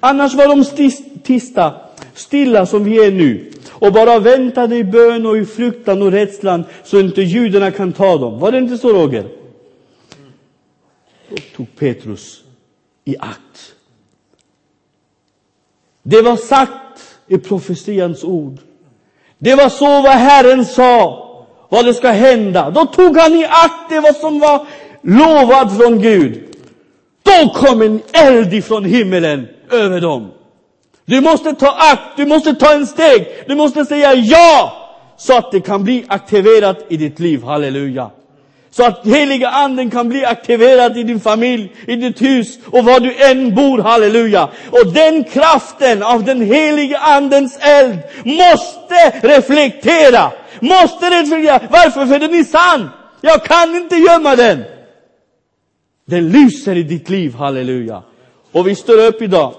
Annars 0.00 0.34
var 0.34 0.48
de 0.48 0.90
tysta, 1.22 1.74
stilla 2.14 2.66
som 2.66 2.84
vi 2.84 3.06
är 3.06 3.10
nu 3.10 3.50
och 3.70 3.92
bara 3.92 4.18
väntade 4.18 4.76
i 4.76 4.84
bön 4.84 5.26
och 5.26 5.36
i 5.36 5.44
fruktan 5.44 6.02
och 6.02 6.12
rädslan 6.12 6.64
så 6.84 7.00
inte 7.00 7.22
judarna 7.22 7.70
kan 7.70 7.92
ta 7.92 8.16
dem. 8.16 8.38
Var 8.38 8.52
det 8.52 8.58
inte 8.58 8.78
så 8.78 8.88
Roger? 8.88 9.43
Då 11.28 11.36
tog 11.56 11.76
Petrus 11.76 12.40
i 13.04 13.16
akt. 13.18 13.74
Det 16.02 16.22
var 16.22 16.36
sagt 16.36 17.16
i 17.26 17.38
profetians 17.38 18.24
ord. 18.24 18.58
Det 19.38 19.54
var 19.54 19.68
så 19.68 19.84
vad 19.84 20.12
Herren 20.12 20.64
sa, 20.64 21.20
vad 21.68 21.84
det 21.84 21.94
ska 21.94 22.10
hända. 22.10 22.70
Då 22.70 22.86
tog 22.86 23.16
han 23.16 23.34
i 23.34 23.44
akt 23.44 23.88
det 23.90 24.00
vad 24.00 24.16
som 24.16 24.38
var 24.38 24.66
lovat 25.02 25.76
från 25.76 25.98
Gud. 25.98 26.42
Då 27.22 27.48
kom 27.48 27.82
en 27.82 28.02
eld 28.12 28.54
ifrån 28.54 28.84
himmelen 28.84 29.48
över 29.70 30.00
dem. 30.00 30.30
Du 31.04 31.20
måste 31.20 31.54
ta 31.54 31.70
akt, 31.92 32.16
du 32.16 32.26
måste 32.26 32.54
ta 32.54 32.74
en 32.74 32.86
steg, 32.86 33.26
du 33.46 33.54
måste 33.54 33.84
säga 33.84 34.14
ja! 34.14 34.80
Så 35.16 35.38
att 35.38 35.52
det 35.52 35.60
kan 35.60 35.84
bli 35.84 36.04
aktiverat 36.08 36.84
i 36.88 36.96
ditt 36.96 37.18
liv, 37.18 37.42
halleluja. 37.42 38.10
Så 38.76 38.84
att 38.84 39.06
heliga 39.06 39.48
anden 39.48 39.90
kan 39.90 40.08
bli 40.08 40.24
aktiverad 40.24 40.98
i 40.98 41.02
din 41.02 41.20
familj, 41.20 41.72
i 41.86 41.96
ditt 41.96 42.22
hus 42.22 42.58
och 42.66 42.84
var 42.84 43.00
du 43.00 43.14
än 43.14 43.54
bor, 43.54 43.78
halleluja. 43.78 44.48
Och 44.70 44.92
den 44.92 45.24
kraften 45.24 46.02
av 46.02 46.24
den 46.24 46.40
heliga 46.40 46.98
andens 46.98 47.58
eld 47.60 47.98
måste 48.24 49.20
reflektera. 49.22 50.32
Måste 50.60 51.10
reflektera. 51.10 51.60
Varför? 51.70 52.06
För 52.06 52.18
den 52.18 52.34
är 52.34 52.44
sann. 52.44 52.88
Jag 53.20 53.44
kan 53.44 53.76
inte 53.76 53.96
gömma 53.96 54.36
den. 54.36 54.64
Den 56.06 56.28
lyser 56.28 56.76
i 56.76 56.82
ditt 56.82 57.10
liv, 57.10 57.34
halleluja. 57.34 58.02
Och 58.52 58.68
vi 58.68 58.74
står 58.74 59.06
upp 59.06 59.22
idag. 59.22 59.54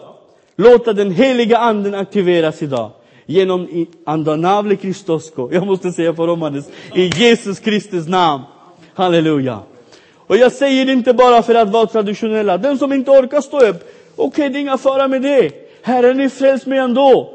Låta 0.58 0.94
den 0.94 1.12
heliga 1.12 1.58
anden 1.58 1.96
aktiveras 1.96 2.62
idag. 2.62 2.92
Genom 3.26 3.86
andanavle 4.06 4.76
Kristosko. 4.76 5.50
Jag 5.54 5.66
måste 5.66 5.92
säga 5.92 6.14
på 6.14 6.28
romanes. 6.28 6.66
I 6.94 7.08
Jesus 7.08 7.60
Kristus 7.60 8.08
namn. 8.08 8.44
Halleluja. 8.96 9.60
Och 10.28 10.38
jag 10.38 10.52
säger 10.52 10.86
det 10.86 10.92
inte 10.92 11.14
bara 11.14 11.42
för 11.42 11.56
att 11.56 11.70
vara 11.70 11.86
traditionella. 11.86 12.58
Den 12.58 12.78
som 12.78 12.94
inte 12.94 13.12
orkar 13.12 13.42
stå 13.42 13.60
upp, 13.60 13.92
okej, 14.16 14.28
okay, 14.28 14.50
det 14.50 14.60
är 14.60 14.62
inga 14.62 14.78
fara 14.78 15.08
med 15.08 15.22
det. 15.22 15.52
Herren 15.82 16.20
är 16.20 16.30
frälst 16.30 16.66
mig 16.66 16.80
ändå. 16.80 17.32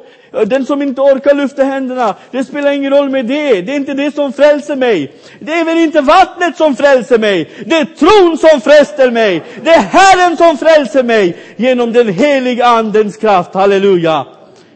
Den 0.47 0.67
som 0.67 0.83
inte 0.83 1.01
orkar 1.01 1.35
lyfta 1.35 1.65
händerna, 1.65 2.15
det 2.31 2.45
spelar 2.45 2.71
ingen 2.73 2.93
roll 2.93 3.11
med 3.11 3.27
det. 3.27 3.63
Det 3.63 3.73
är 3.73 3.77
inte 3.77 3.95
det 3.95 4.15
som 4.15 4.33
frälser 4.33 4.77
mig. 4.77 5.13
Det 5.41 5.53
är 5.53 5.65
väl 5.65 5.79
inte 5.79 6.01
vattnet 6.01 6.57
som 6.57 6.77
frälser 6.77 7.19
mig. 7.19 7.51
Det 7.67 7.75
är 7.75 7.85
tron 7.85 8.39
som 8.39 8.61
frälser 8.61 9.11
mig. 9.11 9.43
Det 9.63 9.71
är 9.71 9.81
Herren 9.81 10.37
som 10.37 10.59
frälser 10.59 11.03
mig 11.03 11.37
genom 11.57 11.93
den 11.93 12.09
heliga 12.09 12.67
Andens 12.67 13.17
kraft. 13.17 13.55
Halleluja. 13.55 14.27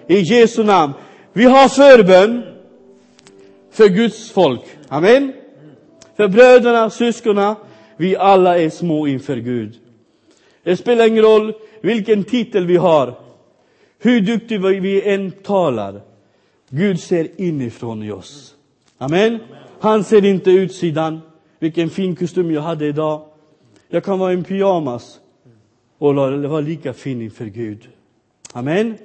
I 0.09 0.19
Jesu 0.19 0.65
namn. 0.65 0.93
Vi 1.33 1.45
har 1.45 1.69
förbön 1.69 2.43
för 3.73 3.89
Guds 3.89 4.31
folk. 4.31 4.63
Amen. 4.89 5.33
För 6.17 6.29
bröderna, 6.29 6.91
syskonen, 6.91 7.55
vi 7.97 8.17
alla 8.17 8.59
är 8.59 8.71
små 8.71 9.07
inför 9.07 9.37
Gud. 9.37 9.75
Det 10.63 10.77
spelar 10.77 11.07
ingen 11.07 11.25
roll 11.25 11.53
vilken 11.81 12.25
titel 12.25 12.67
vi 12.67 12.77
har, 12.77 13.15
hur 13.99 14.21
duktiga 14.21 14.61
vi 14.61 15.03
än 15.03 15.31
talar. 15.31 16.01
Gud 16.69 17.01
ser 17.01 17.41
inifrån 17.41 18.03
i 18.03 18.11
oss. 18.11 18.55
Amen. 18.99 19.39
Han 19.81 20.05
ser 20.05 20.25
inte 20.25 20.51
utsidan. 20.51 21.21
Vilken 21.59 21.91
fin 21.91 22.17
kostym 22.17 22.51
jag 22.51 22.63
hade 22.63 22.87
idag. 22.87 23.23
Jag 23.89 24.05
kan 24.05 24.19
vara 24.19 24.33
i 24.33 24.35
en 24.35 24.45
pyjamas 24.45 25.21
och 25.99 26.15
vara 26.15 26.61
lika 26.61 26.93
fin 26.93 27.23
inför 27.23 27.45
Gud. 27.45 27.89
Amen. 28.53 28.99